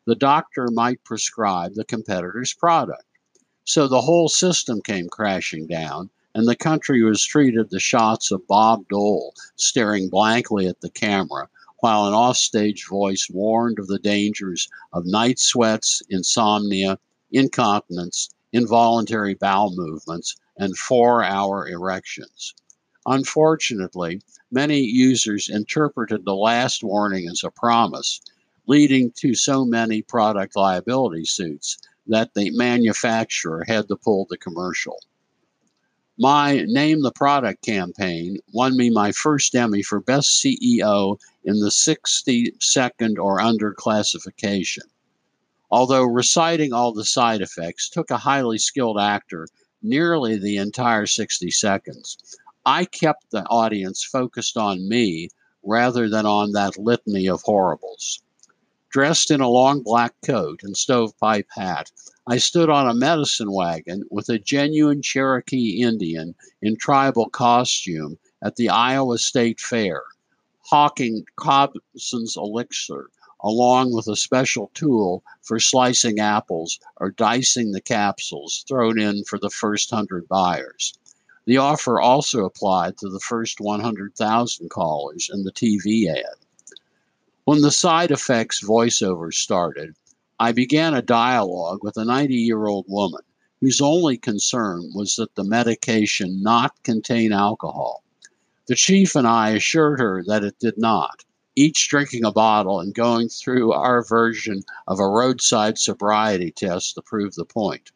the 0.05 0.16
doctor 0.16 0.66
might 0.73 1.05
prescribe 1.05 1.75
the 1.75 1.85
competitor's 1.85 2.53
product. 2.53 3.05
So 3.64 3.87
the 3.87 4.01
whole 4.01 4.29
system 4.29 4.83
came 4.83 5.09
crashing 5.09 5.69
down, 5.69 6.11
and 6.35 6.49
the 6.49 6.57
country 6.57 7.05
was 7.05 7.25
treated 7.25 7.71
to 7.71 7.79
shots 7.79 8.33
of 8.33 8.49
Bob 8.49 8.88
Dole 8.88 9.33
staring 9.55 10.11
blankly 10.11 10.66
at 10.66 10.81
the 10.81 10.90
camera 10.90 11.49
while 11.79 12.09
an 12.09 12.14
offstage 12.14 12.88
voice 12.88 13.29
warned 13.31 13.79
of 13.79 13.87
the 13.87 14.01
dangers 14.01 14.69
of 14.93 15.07
night 15.07 15.38
sweats, 15.38 16.03
insomnia, 16.11 16.99
incontinence, 17.31 18.31
involuntary 18.53 19.35
bowel 19.35 19.73
movements, 19.77 20.35
and 20.57 20.77
four 20.77 21.23
hour 21.23 21.69
erections. 21.69 22.55
Unfortunately, 23.07 24.21
many 24.51 24.81
users 24.81 25.49
interpreted 25.49 26.25
the 26.25 26.35
last 26.35 26.85
warning 26.85 27.29
as 27.29 27.43
a 27.43 27.51
promise, 27.51 28.21
leading 28.67 29.11
to 29.13 29.35
so 29.35 29.65
many 29.65 30.03
product 30.03 30.55
liability 30.55 31.25
suits 31.25 31.79
that 32.07 32.35
the 32.35 32.51
manufacturer 32.51 33.65
had 33.67 33.89
to 33.89 33.97
pull 33.97 34.27
the 34.29 34.37
commercial. 34.37 34.99
My 36.19 36.63
Name 36.67 37.01
the 37.01 37.13
Product 37.13 37.63
campaign 37.65 38.37
won 38.53 38.77
me 38.77 38.91
my 38.91 39.13
first 39.13 39.55
Emmy 39.55 39.83
for 39.83 40.01
Best 40.01 40.45
CEO 40.45 41.19
in 41.45 41.61
the 41.61 41.71
60 41.71 42.53
second 42.61 43.19
or 43.19 43.41
under 43.41 43.73
classification. 43.73 44.83
Although 45.71 46.05
reciting 46.05 46.75
all 46.75 46.93
the 46.93 47.07
side 47.07 47.41
effects 47.41 47.89
took 47.89 48.11
a 48.11 48.19
highly 48.19 48.59
skilled 48.59 48.99
actor 49.01 49.47
nearly 49.83 50.37
the 50.37 50.59
entire 50.59 51.07
60 51.07 51.51
seconds, 51.51 52.19
I 52.66 52.85
kept 52.85 53.31
the 53.31 53.44
audience 53.46 54.05
focused 54.05 54.59
on 54.59 54.87
me 54.87 55.31
rather 55.62 56.11
than 56.11 56.27
on 56.27 56.53
that 56.53 56.77
litany 56.77 57.27
of 57.27 57.40
horribles. 57.42 58.20
Dressed 58.90 59.31
in 59.31 59.40
a 59.40 59.49
long 59.49 59.83
black 59.83 60.14
coat 60.20 60.62
and 60.62 60.77
stovepipe 60.77 61.49
hat, 61.57 61.90
I 62.27 62.37
stood 62.37 62.68
on 62.68 62.87
a 62.87 62.92
medicine 62.92 63.51
wagon 63.51 64.05
with 64.11 64.29
a 64.29 64.38
genuine 64.38 65.01
Cherokee 65.01 65.81
Indian 65.81 66.35
in 66.61 66.77
tribal 66.77 67.31
costume 67.31 68.18
at 68.42 68.57
the 68.57 68.68
Iowa 68.68 69.16
State 69.16 69.59
Fair, 69.59 70.03
hawking 70.66 71.25
Crobson's 71.37 72.37
elixir 72.37 73.09
along 73.42 73.94
with 73.94 74.07
a 74.07 74.16
special 74.16 74.70
tool 74.75 75.25
for 75.40 75.59
slicing 75.59 76.18
apples 76.18 76.79
or 76.99 77.11
dicing 77.11 77.73
the 77.73 77.81
capsules 77.81 78.64
thrown 78.68 79.01
in 79.01 79.25
for 79.25 79.38
the 79.38 79.49
first 79.49 79.90
hundred 79.90 80.29
buyers. 80.29 80.92
The 81.46 81.57
offer 81.57 82.00
also 82.00 82.44
applied 82.44 82.98
to 82.98 83.09
the 83.09 83.20
first 83.20 83.61
100,000 83.61 84.68
callers 84.68 85.31
in 85.33 85.44
the 85.44 85.53
TV 85.53 86.09
ad. 86.09 86.37
When 87.44 87.62
the 87.62 87.70
side 87.70 88.11
effects 88.11 88.62
voiceover 88.62 89.33
started, 89.33 89.94
I 90.38 90.53
began 90.53 90.94
a 90.94 91.03
dialogue 91.03 91.83
with 91.83 91.96
a 91.96 92.05
90 92.05 92.35
year 92.35 92.66
old 92.66 92.85
woman 92.88 93.22
whose 93.61 93.81
only 93.81 94.16
concern 94.16 94.92
was 94.94 95.16
that 95.16 95.35
the 95.35 95.44
medication 95.44 96.42
not 96.42 96.83
contain 96.83 97.33
alcohol. 97.33 98.05
The 98.66 98.74
chief 98.74 99.16
and 99.16 99.26
I 99.26 99.50
assured 99.50 99.98
her 99.98 100.22
that 100.26 100.44
it 100.44 100.59
did 100.59 100.79
not, 100.79 101.24
each 101.57 101.88
drinking 101.88 102.24
a 102.24 102.33
bottle 102.33 102.81
and 102.81 102.94
going 102.94 103.29
through 103.29 103.72
our 103.72 104.05
version 104.05 104.62
of 104.87 105.00
a 105.00 105.09
roadside 105.09 105.79
sobriety 105.79 106.53
test 106.53 106.94
to 106.94 107.03
prove 107.03 107.35
the 107.35 107.44
point. 107.44 107.90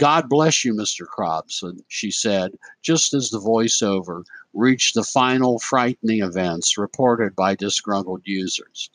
God 0.00 0.30
bless 0.30 0.64
you, 0.64 0.72
Mr. 0.72 1.04
Crobson, 1.06 1.84
she 1.88 2.10
said, 2.10 2.52
just 2.80 3.12
as 3.12 3.28
the 3.28 3.38
voiceover 3.38 4.24
reached 4.54 4.94
the 4.94 5.04
final 5.04 5.58
frightening 5.58 6.22
events 6.22 6.78
reported 6.78 7.36
by 7.36 7.54
disgruntled 7.54 8.22
users. 8.24 8.88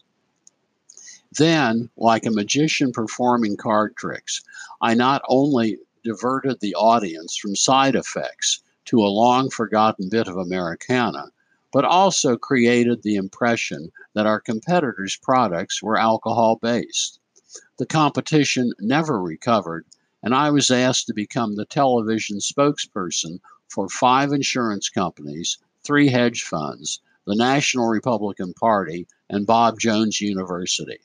Then, 1.31 1.91
like 1.95 2.25
a 2.25 2.31
magician 2.31 2.91
performing 2.91 3.55
card 3.55 3.95
tricks, 3.95 4.41
I 4.81 4.95
not 4.95 5.21
only 5.29 5.77
diverted 6.03 6.59
the 6.59 6.73
audience 6.73 7.37
from 7.37 7.55
side 7.55 7.93
effects 7.93 8.61
to 8.85 8.97
a 8.97 9.05
long 9.05 9.51
forgotten 9.51 10.09
bit 10.09 10.27
of 10.27 10.37
Americana, 10.37 11.25
but 11.71 11.85
also 11.85 12.35
created 12.35 13.03
the 13.03 13.15
impression 13.15 13.91
that 14.15 14.25
our 14.25 14.39
competitors' 14.39 15.19
products 15.21 15.83
were 15.83 15.99
alcohol 15.99 16.55
based. 16.55 17.19
The 17.77 17.85
competition 17.85 18.73
never 18.79 19.21
recovered, 19.21 19.85
and 20.25 20.33
I 20.33 20.49
was 20.49 20.71
asked 20.71 21.05
to 21.05 21.13
become 21.13 21.53
the 21.53 21.65
television 21.65 22.39
spokesperson 22.39 23.39
for 23.69 23.87
five 23.87 24.33
insurance 24.33 24.89
companies, 24.89 25.59
three 25.83 26.09
hedge 26.09 26.41
funds, 26.41 26.99
the 27.27 27.35
National 27.35 27.87
Republican 27.87 28.53
Party, 28.53 29.07
and 29.29 29.45
Bob 29.45 29.79
Jones 29.79 30.19
University. 30.19 30.97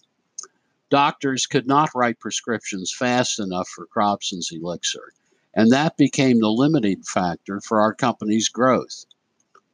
Doctors 0.89 1.47
could 1.47 1.67
not 1.67 1.91
write 1.95 2.19
prescriptions 2.19 2.95
fast 2.97 3.39
enough 3.39 3.69
for 3.69 3.87
Crobson's 3.87 4.51
elixir, 4.53 5.13
and 5.55 5.71
that 5.71 5.99
became 5.99 6.41
the 6.41 6.51
limiting 6.51 7.03
factor 7.03 7.61
for 7.61 7.79
our 7.79 7.93
company's 7.93 8.49
growth. 8.49 9.05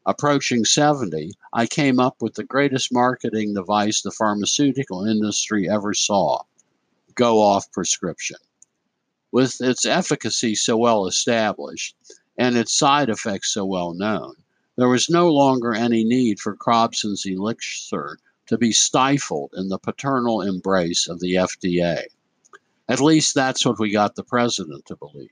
Approaching 0.04 0.64
70, 0.64 1.30
I 1.52 1.66
came 1.66 2.00
up 2.00 2.20
with 2.20 2.34
the 2.34 2.44
greatest 2.44 2.92
marketing 2.92 3.54
device 3.54 4.02
the 4.02 4.10
pharmaceutical 4.10 5.04
industry 5.04 5.68
ever 5.68 5.94
saw 5.94 6.42
go 7.14 7.40
off 7.40 7.70
prescription. 7.70 8.36
With 9.32 9.60
its 9.60 9.84
efficacy 9.84 10.54
so 10.54 10.76
well 10.76 11.06
established 11.06 11.96
and 12.38 12.56
its 12.56 12.72
side 12.72 13.10
effects 13.10 13.52
so 13.52 13.64
well 13.64 13.92
known, 13.92 14.36
there 14.76 14.88
was 14.88 15.10
no 15.10 15.32
longer 15.32 15.74
any 15.74 16.04
need 16.04 16.38
for 16.38 16.54
Crobson's 16.54 17.26
elixir 17.26 18.18
to 18.46 18.56
be 18.56 18.72
stifled 18.72 19.52
in 19.56 19.68
the 19.68 19.78
paternal 19.78 20.42
embrace 20.42 21.08
of 21.08 21.18
the 21.18 21.34
FDA. 21.34 22.04
At 22.88 23.00
least 23.00 23.34
that's 23.34 23.66
what 23.66 23.80
we 23.80 23.90
got 23.90 24.14
the 24.14 24.22
president 24.22 24.86
to 24.86 24.96
believe. 24.96 25.30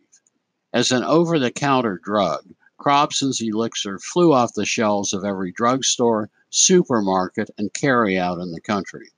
As 0.72 0.90
an 0.90 1.04
over 1.04 1.38
the 1.38 1.52
counter 1.52 2.00
drug, 2.02 2.52
Crobson's 2.78 3.40
elixir 3.40 4.00
flew 4.00 4.32
off 4.32 4.54
the 4.54 4.66
shelves 4.66 5.12
of 5.12 5.24
every 5.24 5.52
drugstore, 5.52 6.30
supermarket, 6.50 7.50
and 7.56 7.72
carryout 7.72 8.42
in 8.42 8.50
the 8.50 8.60
country. 8.60 9.10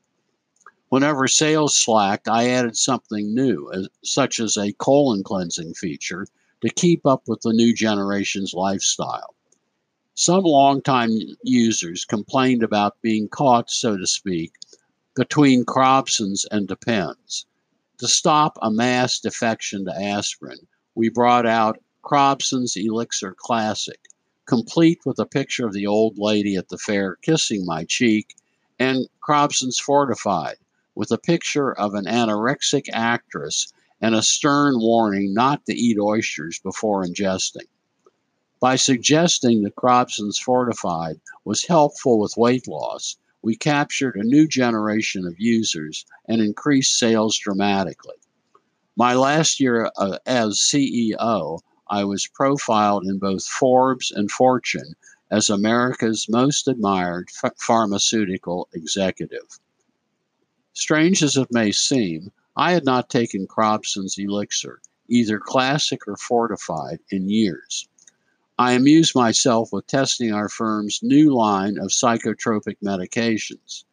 Whenever 0.88 1.26
sales 1.26 1.76
slacked, 1.76 2.28
I 2.28 2.48
added 2.48 2.76
something 2.76 3.34
new, 3.34 3.88
such 4.04 4.38
as 4.38 4.56
a 4.56 4.72
colon 4.74 5.24
cleansing 5.24 5.74
feature, 5.74 6.28
to 6.60 6.70
keep 6.70 7.04
up 7.04 7.26
with 7.26 7.40
the 7.40 7.52
new 7.52 7.74
generation's 7.74 8.54
lifestyle. 8.54 9.34
Some 10.14 10.44
longtime 10.44 11.10
users 11.42 12.04
complained 12.04 12.62
about 12.62 13.02
being 13.02 13.28
caught, 13.28 13.68
so 13.68 13.96
to 13.96 14.06
speak, 14.06 14.52
between 15.16 15.64
Crobson's 15.64 16.46
and 16.52 16.68
Depends. 16.68 17.46
To 17.98 18.06
stop 18.06 18.56
a 18.62 18.70
mass 18.70 19.18
defection 19.18 19.86
to 19.86 20.00
aspirin, 20.00 20.68
we 20.94 21.08
brought 21.08 21.46
out 21.46 21.82
Crobson's 22.02 22.76
Elixir 22.76 23.34
Classic, 23.36 23.98
complete 24.46 25.00
with 25.04 25.18
a 25.18 25.26
picture 25.26 25.66
of 25.66 25.72
the 25.72 25.88
old 25.88 26.16
lady 26.16 26.54
at 26.54 26.68
the 26.68 26.78
fair 26.78 27.16
kissing 27.16 27.66
my 27.66 27.84
cheek, 27.84 28.36
and 28.78 29.08
Crobson's 29.20 29.80
Fortified, 29.80 30.58
with 30.96 31.12
a 31.12 31.18
picture 31.18 31.70
of 31.72 31.94
an 31.94 32.06
anorexic 32.06 32.86
actress 32.92 33.70
and 34.00 34.14
a 34.14 34.22
stern 34.22 34.80
warning 34.80 35.34
not 35.34 35.64
to 35.66 35.74
eat 35.74 35.98
oysters 36.00 36.58
before 36.58 37.04
ingesting. 37.04 37.68
By 38.58 38.76
suggesting 38.76 39.62
that 39.62 39.76
Crobson's 39.76 40.38
Fortified 40.38 41.20
was 41.44 41.66
helpful 41.66 42.18
with 42.18 42.38
weight 42.38 42.66
loss, 42.66 43.16
we 43.42 43.54
captured 43.54 44.16
a 44.16 44.24
new 44.24 44.48
generation 44.48 45.26
of 45.26 45.38
users 45.38 46.06
and 46.26 46.40
increased 46.40 46.98
sales 46.98 47.38
dramatically. 47.38 48.16
My 48.96 49.14
last 49.14 49.60
year 49.60 49.90
uh, 49.98 50.18
as 50.24 50.58
CEO, 50.58 51.60
I 51.88 52.04
was 52.04 52.26
profiled 52.26 53.04
in 53.04 53.18
both 53.18 53.44
Forbes 53.44 54.10
and 54.10 54.30
Fortune 54.30 54.94
as 55.30 55.50
America's 55.50 56.26
most 56.28 56.66
admired 56.66 57.28
pharmaceutical 57.58 58.68
executive. 58.72 59.60
Strange 60.78 61.22
as 61.22 61.38
it 61.38 61.50
may 61.50 61.72
seem, 61.72 62.30
I 62.54 62.72
had 62.72 62.84
not 62.84 63.08
taken 63.08 63.46
Crobson's 63.46 64.18
elixir, 64.18 64.82
either 65.08 65.40
classic 65.40 66.06
or 66.06 66.18
fortified, 66.18 66.98
in 67.10 67.30
years. 67.30 67.88
I 68.58 68.72
amused 68.72 69.14
myself 69.14 69.72
with 69.72 69.86
testing 69.86 70.34
our 70.34 70.50
firm's 70.50 71.02
new 71.02 71.34
line 71.34 71.78
of 71.78 71.92
psychotropic 71.92 72.76
medications. 72.84 73.84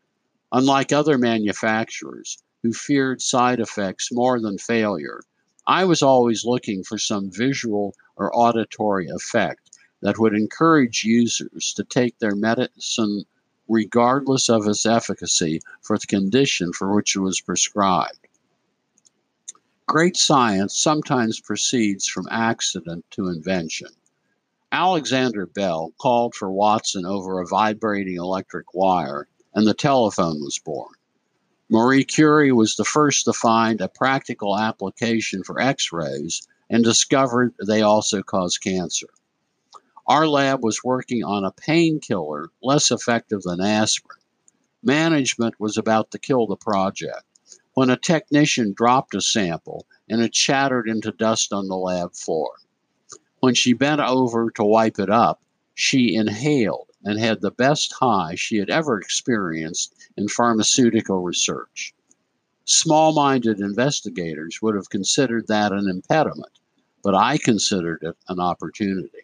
Unlike 0.51 0.91
other 0.91 1.17
manufacturers 1.17 2.37
who 2.63 2.73
feared 2.73 3.21
side 3.21 3.61
effects 3.61 4.11
more 4.11 4.41
than 4.41 4.57
failure, 4.57 5.21
I 5.65 5.85
was 5.85 6.01
always 6.01 6.43
looking 6.43 6.83
for 6.83 6.97
some 6.97 7.31
visual 7.31 7.95
or 8.17 8.29
auditory 8.37 9.07
effect 9.07 9.77
that 10.01 10.19
would 10.19 10.33
encourage 10.33 11.05
users 11.05 11.73
to 11.77 11.85
take 11.85 12.19
their 12.19 12.35
medicine 12.35 13.23
regardless 13.67 14.49
of 14.49 14.67
its 14.67 14.85
efficacy 14.85 15.61
for 15.81 15.97
the 15.97 16.07
condition 16.07 16.73
for 16.73 16.93
which 16.93 17.15
it 17.15 17.19
was 17.19 17.41
prescribed. 17.41 18.27
Great 19.87 20.17
science 20.17 20.77
sometimes 20.77 21.39
proceeds 21.39 22.07
from 22.07 22.27
accident 22.31 23.05
to 23.11 23.27
invention. 23.27 23.89
Alexander 24.71 25.45
Bell 25.45 25.93
called 26.01 26.33
for 26.33 26.51
Watson 26.51 27.05
over 27.05 27.39
a 27.39 27.45
vibrating 27.45 28.17
electric 28.17 28.73
wire, 28.73 29.27
and 29.53 29.67
the 29.67 29.73
telephone 29.73 30.41
was 30.41 30.57
born. 30.57 30.93
Marie 31.69 32.03
Curie 32.03 32.51
was 32.51 32.75
the 32.75 32.83
first 32.83 33.25
to 33.25 33.33
find 33.33 33.81
a 33.81 33.87
practical 33.87 34.57
application 34.57 35.43
for 35.43 35.59
X 35.59 35.91
rays 35.91 36.47
and 36.69 36.83
discovered 36.83 37.53
they 37.65 37.81
also 37.81 38.23
cause 38.23 38.57
cancer. 38.57 39.07
Our 40.05 40.27
lab 40.27 40.63
was 40.63 40.83
working 40.83 41.23
on 41.23 41.45
a 41.45 41.51
painkiller 41.51 42.49
less 42.61 42.91
effective 42.91 43.41
than 43.43 43.61
aspirin. 43.61 44.19
Management 44.83 45.59
was 45.59 45.77
about 45.77 46.11
to 46.11 46.19
kill 46.19 46.45
the 46.45 46.57
project 46.57 47.23
when 47.73 47.89
a 47.89 47.95
technician 47.95 48.73
dropped 48.73 49.15
a 49.15 49.21
sample 49.21 49.87
and 50.09 50.21
it 50.21 50.35
shattered 50.35 50.89
into 50.89 51.11
dust 51.13 51.53
on 51.53 51.67
the 51.67 51.77
lab 51.77 52.13
floor. 52.15 52.51
When 53.39 53.55
she 53.55 53.73
bent 53.73 54.01
over 54.01 54.51
to 54.51 54.63
wipe 54.63 54.99
it 54.99 55.09
up, 55.09 55.41
she 55.73 56.15
inhaled 56.15 56.89
and 57.03 57.19
had 57.19 57.41
the 57.41 57.51
best 57.51 57.93
high 57.93 58.35
she 58.35 58.57
had 58.57 58.69
ever 58.69 58.99
experienced 58.99 59.95
in 60.17 60.27
pharmaceutical 60.27 61.19
research. 61.21 61.93
Small 62.65 63.13
minded 63.13 63.59
investigators 63.59 64.61
would 64.61 64.75
have 64.75 64.89
considered 64.89 65.47
that 65.47 65.71
an 65.71 65.89
impediment, 65.89 66.59
but 67.03 67.15
I 67.15 67.37
considered 67.37 67.99
it 68.03 68.17
an 68.27 68.39
opportunity. 68.39 69.23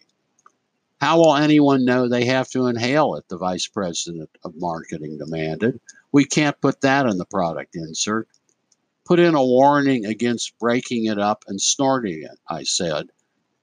How 1.00 1.18
will 1.18 1.36
anyone 1.36 1.86
know 1.86 2.10
they 2.10 2.26
have 2.26 2.50
to 2.50 2.68
inhale 2.68 3.16
it? 3.16 3.30
The 3.30 3.38
vice 3.38 3.68
president 3.68 4.30
of 4.44 4.54
marketing 4.58 5.18
demanded. 5.18 5.80
We 6.12 6.26
can't 6.26 6.60
put 6.60 6.82
that 6.82 7.06
in 7.06 7.18
the 7.18 7.26
product 7.26 7.76
insert. 7.76 8.28
Put 9.06 9.20
in 9.20 9.34
a 9.34 9.46
warning 9.46 10.06
against 10.06 10.60
breaking 10.60 11.06
it 11.06 11.18
up 11.18 11.46
and 11.48 11.62
snorting 11.62 12.24
it, 12.24 12.38
I 12.50 12.64
said. 12.64 13.12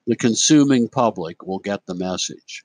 The 0.07 0.17
consuming 0.17 0.89
public 0.89 1.43
will 1.47 1.59
get 1.59 1.85
the 1.85 1.95
message. 1.95 2.65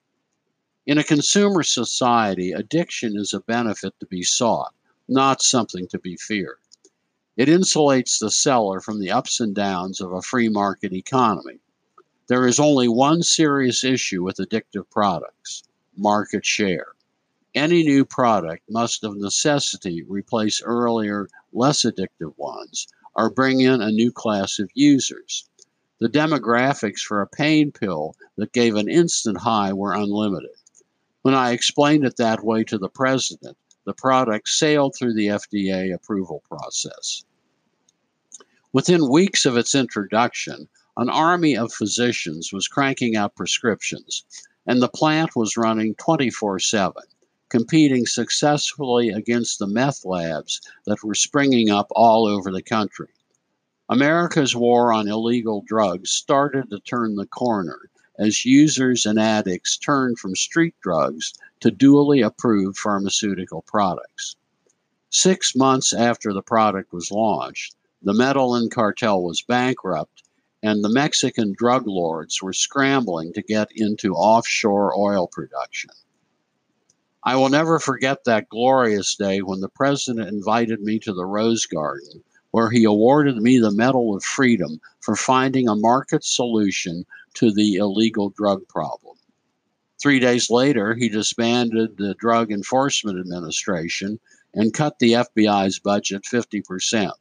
In 0.86 0.98
a 0.98 1.04
consumer 1.04 1.64
society, 1.64 2.54
addiction 2.54 3.18
is 3.18 3.34
a 3.34 3.42
benefit 3.42 3.94
to 4.00 4.06
be 4.06 4.24
sought, 4.24 4.74
not 5.08 5.42
something 5.42 5.88
to 5.90 6.00
be 6.00 6.16
feared. 6.16 6.60
It 7.36 7.50
insulates 7.50 8.20
the 8.20 8.32
seller 8.32 8.80
from 8.80 9.00
the 9.00 9.12
ups 9.12 9.42
and 9.42 9.54
downs 9.54 10.00
of 10.00 10.14
a 10.14 10.22
free 10.22 10.48
market 10.48 10.94
economy. 10.94 11.60
There 12.32 12.48
is 12.48 12.62
only 12.62 12.88
one 12.88 13.24
serious 13.24 13.84
issue 13.84 14.24
with 14.24 14.38
addictive 14.38 14.90
products 14.90 15.64
market 15.98 16.46
share. 16.46 16.94
Any 17.54 17.84
new 17.84 18.06
product 18.06 18.64
must, 18.70 19.04
of 19.04 19.18
necessity, 19.18 20.04
replace 20.04 20.62
earlier, 20.62 21.28
less 21.52 21.84
addictive 21.84 22.32
ones 22.38 22.88
or 23.16 23.30
bring 23.30 23.60
in 23.60 23.82
a 23.82 23.92
new 23.92 24.14
class 24.14 24.60
of 24.60 24.70
users. 24.74 25.50
The 26.00 26.08
demographics 26.08 27.02
for 27.02 27.22
a 27.22 27.28
pain 27.28 27.74
pill 27.74 28.16
that 28.38 28.54
gave 28.54 28.76
an 28.76 28.88
instant 28.88 29.40
high 29.40 29.74
were 29.74 29.94
unlimited. 29.94 30.56
When 31.24 31.36
I 31.36 31.52
explained 31.52 32.06
it 32.06 32.16
that 32.16 32.46
way 32.46 32.64
to 32.64 32.78
the 32.78 32.88
president, 32.88 33.58
the 33.84 33.94
product 33.94 34.48
sailed 34.48 34.96
through 34.96 35.16
the 35.16 35.28
FDA 35.28 35.94
approval 35.94 36.44
process. 36.48 37.26
Within 38.72 39.12
weeks 39.12 39.46
of 39.46 39.58
its 39.58 39.76
introduction, 39.76 40.70
an 40.98 41.10
army 41.10 41.56
of 41.56 41.72
physicians 41.72 42.52
was 42.52 42.68
cranking 42.68 43.16
out 43.16 43.36
prescriptions, 43.36 44.24
and 44.66 44.82
the 44.82 44.90
plant 44.90 45.36
was 45.36 45.58
running 45.58 45.96
24 45.96 46.60
7, 46.60 47.02
competing 47.50 48.06
successfully 48.06 49.10
against 49.10 49.60
the 49.60 49.68
meth 49.68 50.04
labs 50.04 50.62
that 50.86 51.04
were 51.04 51.16
springing 51.16 51.70
up 51.70 51.88
all 51.92 52.26
over 52.26 52.52
the 52.52 52.62
country. 52.62 53.08
America's 53.90 54.56
war 54.56 54.94
on 54.94 55.08
illegal 55.08 55.64
drugs 55.66 56.12
started 56.12 56.70
to 56.70 56.80
turn 56.80 57.16
the 57.16 57.26
corner 57.26 57.90
as 58.20 58.46
users 58.46 59.06
and 59.06 59.20
addicts 59.20 59.78
turned 59.78 60.20
from 60.20 60.36
street 60.36 60.76
drugs 60.82 61.34
to 61.60 61.72
duly 61.72 62.22
approved 62.22 62.78
pharmaceutical 62.78 63.62
products. 63.64 64.36
Six 65.10 65.56
months 65.56 65.92
after 65.92 66.32
the 66.32 66.42
product 66.42 66.94
was 66.94 67.12
launched, 67.12 67.76
the 68.02 68.14
Medellin 68.14 68.70
cartel 68.70 69.24
was 69.24 69.42
bankrupt, 69.42 70.24
and 70.64 70.84
the 70.84 70.90
Mexican 70.90 71.54
drug 71.58 71.88
lords 71.88 72.42
were 72.42 72.54
scrambling 72.54 73.34
to 73.34 73.42
get 73.42 73.70
into 73.76 74.14
offshore 74.14 74.98
oil 74.98 75.28
production. 75.28 75.90
I 77.24 77.36
will 77.36 77.50
never 77.50 77.80
forget 77.80 78.24
that 78.26 78.50
glorious 78.50 79.16
day 79.16 79.42
when 79.42 79.60
the 79.60 79.70
president 79.70 80.30
invited 80.30 80.82
me 80.82 81.00
to 81.00 81.14
the 81.14 81.26
Rose 81.26 81.66
Garden, 81.66 82.24
where 82.50 82.70
he 82.70 82.84
awarded 82.84 83.38
me 83.38 83.60
the 83.60 83.72
Medal 83.72 84.16
of 84.16 84.24
Freedom 84.24 84.80
for 85.00 85.16
finding 85.16 85.68
a 85.68 85.76
market 85.76 86.24
solution 86.24 87.06
to 87.36 87.52
the 87.52 87.76
illegal 87.76 88.30
drug 88.30 88.68
problem. 88.68 89.18
Three 90.02 90.20
days 90.20 90.50
later, 90.50 90.96
he 90.96 91.10
disbanded 91.10 91.98
the 91.98 92.16
Drug 92.16 92.52
Enforcement 92.52 93.20
Administration 93.20 94.20
and 94.54 94.74
cut 94.74 94.98
the 94.98 95.14
FBI's 95.14 95.78
budget 95.78 96.24
50%. 96.24 97.12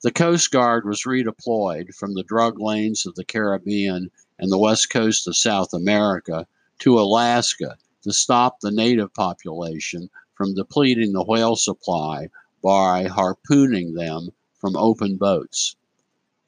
The 0.00 0.12
Coast 0.12 0.52
Guard 0.52 0.86
was 0.86 1.02
redeployed 1.02 1.92
from 1.92 2.14
the 2.14 2.22
drug 2.22 2.60
lanes 2.60 3.04
of 3.04 3.16
the 3.16 3.24
Caribbean 3.24 4.12
and 4.38 4.52
the 4.52 4.58
west 4.58 4.90
coast 4.90 5.26
of 5.26 5.36
South 5.36 5.74
America 5.74 6.46
to 6.78 7.00
Alaska 7.00 7.76
to 8.02 8.12
stop 8.12 8.60
the 8.60 8.70
native 8.70 9.12
population 9.12 10.08
from 10.34 10.54
depleting 10.54 11.12
the 11.12 11.24
whale 11.24 11.56
supply 11.56 12.28
by 12.62 13.08
harpooning 13.08 13.94
them 13.94 14.30
from 14.60 14.76
open 14.76 15.16
boats. 15.16 15.74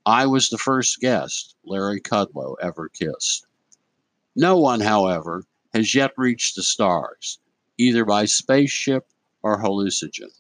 I 0.07 0.27
was 0.27 0.49
the 0.49 0.57
first 0.57 1.01
guest 1.01 1.57
Larry 1.65 2.01
Kudlow 2.01 2.55
ever 2.63 2.89
kissed. 2.89 3.47
No 4.37 4.59
one, 4.59 4.81
however, 4.81 5.43
has 5.75 5.93
yet 5.93 6.13
reached 6.17 6.55
the 6.55 6.63
stars, 6.63 7.41
either 7.79 8.05
by 8.05 8.27
spaceship 8.27 9.09
or 9.43 9.61
hallucinogen. 9.61 10.31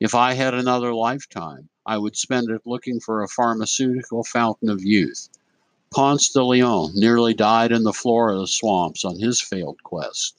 If 0.00 0.16
I 0.16 0.32
had 0.32 0.54
another 0.54 0.92
lifetime, 0.92 1.68
I 1.90 1.98
would 1.98 2.16
spend 2.16 2.50
it 2.50 2.62
looking 2.64 3.00
for 3.00 3.20
a 3.20 3.26
pharmaceutical 3.26 4.22
fountain 4.22 4.70
of 4.70 4.84
youth. 4.84 5.28
Ponce 5.90 6.28
de 6.28 6.40
Leon 6.40 6.92
nearly 6.94 7.34
died 7.34 7.72
in 7.72 7.82
the 7.82 7.92
Florida 7.92 8.46
swamps 8.46 9.04
on 9.04 9.18
his 9.18 9.40
failed 9.40 9.82
quest. 9.82 10.36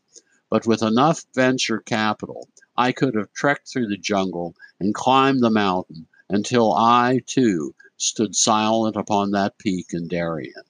But 0.50 0.66
with 0.66 0.82
enough 0.82 1.26
venture 1.36 1.80
capital, 1.80 2.48
I 2.78 2.94
could 2.94 3.16
have 3.16 3.34
trekked 3.34 3.68
through 3.68 3.88
the 3.88 3.98
jungle 3.98 4.56
and 4.80 4.96
climbed 4.96 5.44
the 5.44 5.50
mountain 5.50 6.08
until 6.30 6.72
I, 6.72 7.20
too, 7.26 7.76
stood 7.98 8.34
silent 8.34 8.96
upon 8.96 9.32
that 9.32 9.58
peak 9.58 9.88
in 9.92 10.08
Darien. 10.08 10.64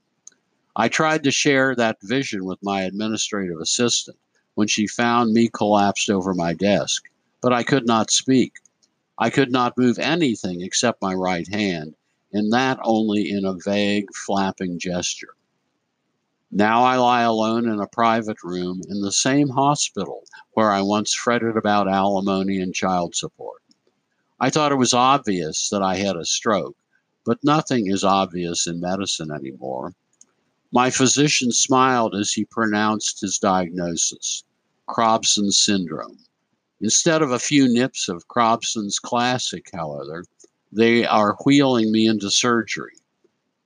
I 0.76 0.88
tried 0.88 1.22
to 1.26 1.32
share 1.32 1.76
that 1.76 2.02
vision 2.02 2.44
with 2.44 2.58
my 2.64 2.82
administrative 2.82 3.60
assistant 3.60 4.18
when 4.56 4.68
she 4.68 4.88
found 4.88 5.32
me 5.32 5.48
collapsed 5.48 6.10
over 6.10 6.34
my 6.34 6.54
desk, 6.56 7.04
but 7.40 7.54
I 7.54 7.62
could 7.62 7.86
not 7.86 8.10
speak. 8.10 8.54
I 9.22 9.30
could 9.30 9.52
not 9.52 9.78
move 9.78 10.00
anything 10.00 10.62
except 10.62 11.00
my 11.00 11.14
right 11.14 11.48
hand, 11.48 11.94
and 12.34 12.52
that 12.54 12.80
only 12.82 13.30
in 13.30 13.46
a 13.46 13.54
vague, 13.54 14.08
flapping 14.16 14.80
gesture. 14.80 15.36
Now 16.50 16.82
I 16.82 16.98
lie 16.98 17.22
alone 17.22 17.70
in 17.70 17.80
a 17.80 17.86
private 17.86 18.42
room 18.42 18.82
in 18.90 19.02
the 19.02 19.12
same 19.12 19.50
hospital 19.50 20.24
where 20.54 20.72
I 20.72 20.82
once 20.82 21.14
fretted 21.14 21.56
about 21.56 21.88
alimony 21.88 22.60
and 22.62 22.74
child 22.74 23.16
support. 23.16 23.62
I 24.40 24.50
thought 24.50 24.72
it 24.72 24.80
was 24.80 24.92
obvious 24.92 25.70
that 25.70 25.84
I 25.84 25.98
had 25.98 26.16
a 26.16 26.26
stroke, 26.26 26.76
but 27.24 27.44
nothing 27.44 27.86
is 27.86 28.04
obvious 28.04 28.66
in 28.66 28.80
medicine 28.80 29.30
anymore. 29.30 29.94
My 30.72 30.90
physician 30.90 31.52
smiled 31.52 32.16
as 32.16 32.32
he 32.32 32.46
pronounced 32.46 33.22
his 33.22 33.38
diagnosis 33.38 34.44
Crobson 34.88 35.52
syndrome. 35.52 36.18
Instead 36.84 37.22
of 37.22 37.30
a 37.30 37.38
few 37.38 37.72
nips 37.72 38.10
of 38.10 38.28
Crobson's 38.28 38.98
Classic, 38.98 39.70
however, 39.72 40.26
they 40.72 41.06
are 41.06 41.38
wheeling 41.46 41.92
me 41.92 42.08
into 42.08 42.32
surgery. 42.32 42.96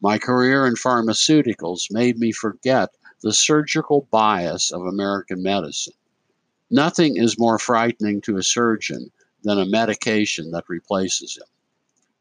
My 0.02 0.18
career 0.18 0.66
in 0.66 0.76
pharmaceuticals 0.76 1.90
made 1.90 2.20
me 2.20 2.34
forget 2.34 2.90
the 3.22 3.32
surgical 3.32 4.10
bias 4.12 4.70
of 4.70 4.82
American 4.82 5.42
medicine. 5.42 5.94
Nothing 6.70 7.16
is 7.16 7.40
more 7.40 7.58
frightening 7.58 8.20
to 8.24 8.36
a 8.36 8.44
surgeon 8.44 9.12
than 9.44 9.60
a 9.60 9.66
medication 9.66 10.52
that 10.52 10.68
replaces 10.68 11.38
him. 11.38 11.48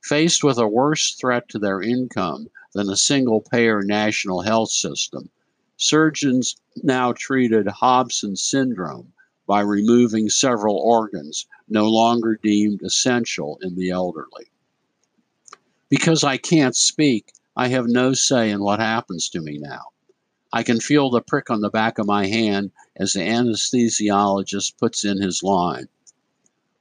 Faced 0.01 0.45
with 0.45 0.59
a 0.59 0.69
worse 0.69 1.17
threat 1.17 1.49
to 1.49 1.59
their 1.59 1.83
income 1.83 2.47
than 2.73 2.89
a 2.89 2.97
single 2.97 3.41
payer 3.41 3.83
national 3.83 4.43
health 4.43 4.71
system, 4.71 5.29
surgeons 5.77 6.55
now 6.85 7.13
treated 7.13 7.67
Crobson 7.67 8.39
syndrome 8.39 9.13
by 9.47 9.61
removing 9.61 10.29
several 10.29 10.77
organs 10.77 11.47
no 11.69 11.89
longer 11.89 12.39
deemed 12.43 12.83
essential 12.83 13.59
in 13.63 13.75
the 13.75 13.91
elderly. 13.91 14.47
Because 15.89 16.25
I 16.25 16.37
can't 16.39 16.75
speak, 16.75 17.33
I 17.57 17.69
have 17.69 17.87
no 17.87 18.15
say 18.15 18.51
in 18.51 18.63
what 18.63 18.81
happens 18.81 19.29
to 19.31 19.41
me 19.41 19.59
now. 19.59 19.91
I 20.53 20.63
can 20.63 20.81
feel 20.81 21.11
the 21.11 21.21
prick 21.21 21.51
on 21.51 21.61
the 21.61 21.71
back 21.71 21.99
of 21.99 22.07
my 22.07 22.27
hand 22.27 22.71
as 22.97 23.13
the 23.13 23.21
anesthesiologist 23.21 24.79
puts 24.79 25.05
in 25.05 25.21
his 25.21 25.43
line. 25.43 25.89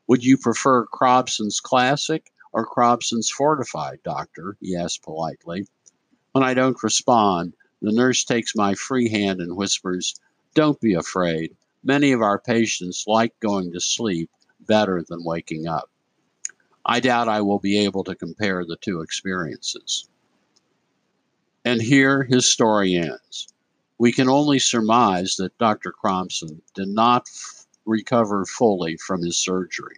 Would 0.08 0.24
you 0.24 0.38
prefer 0.38 0.86
Crobson's 0.86 1.60
Classic 1.60 2.32
or 2.52 2.68
Crobson's 2.68 3.30
fortified, 3.30 4.00
doctor? 4.04 4.58
he 4.62 4.76
asks 4.76 5.00
politely. 5.00 5.68
When 6.34 6.44
I 6.44 6.54
don't 6.54 6.82
respond, 6.84 7.54
the 7.82 7.92
nurse 7.92 8.24
takes 8.24 8.56
my 8.56 8.76
free 8.76 9.10
hand 9.10 9.42
and 9.42 9.56
whispers, 9.56 10.16
Don't 10.54 10.80
be 10.80 10.94
afraid. 10.94 11.56
Many 11.84 12.12
of 12.14 12.22
our 12.22 12.40
patients 12.40 13.04
like 13.08 13.38
going 13.40 13.72
to 13.74 13.80
sleep 13.82 14.30
better 14.62 15.04
than 15.08 15.24
waking 15.24 15.68
up. 15.68 15.90
I 16.86 17.00
doubt 17.00 17.30
I 17.30 17.42
will 17.42 17.60
be 17.60 17.78
able 17.80 18.04
to 18.06 18.16
compare 18.16 18.66
the 18.66 18.78
two 18.78 19.02
experiences. 19.02 20.10
And 21.66 21.82
here 21.82 22.24
his 22.24 22.52
story 22.52 22.96
ends. 22.96 23.48
We 23.98 24.12
can 24.12 24.30
only 24.30 24.60
surmise 24.60 25.36
that 25.38 25.58
Dr. 25.58 25.94
Crobson 25.94 26.62
did 26.74 26.90
not 26.90 27.24
f- 27.28 27.66
recover 27.86 28.46
fully 28.46 28.98
from 28.98 29.22
his 29.22 29.38
surgery. 29.38 29.98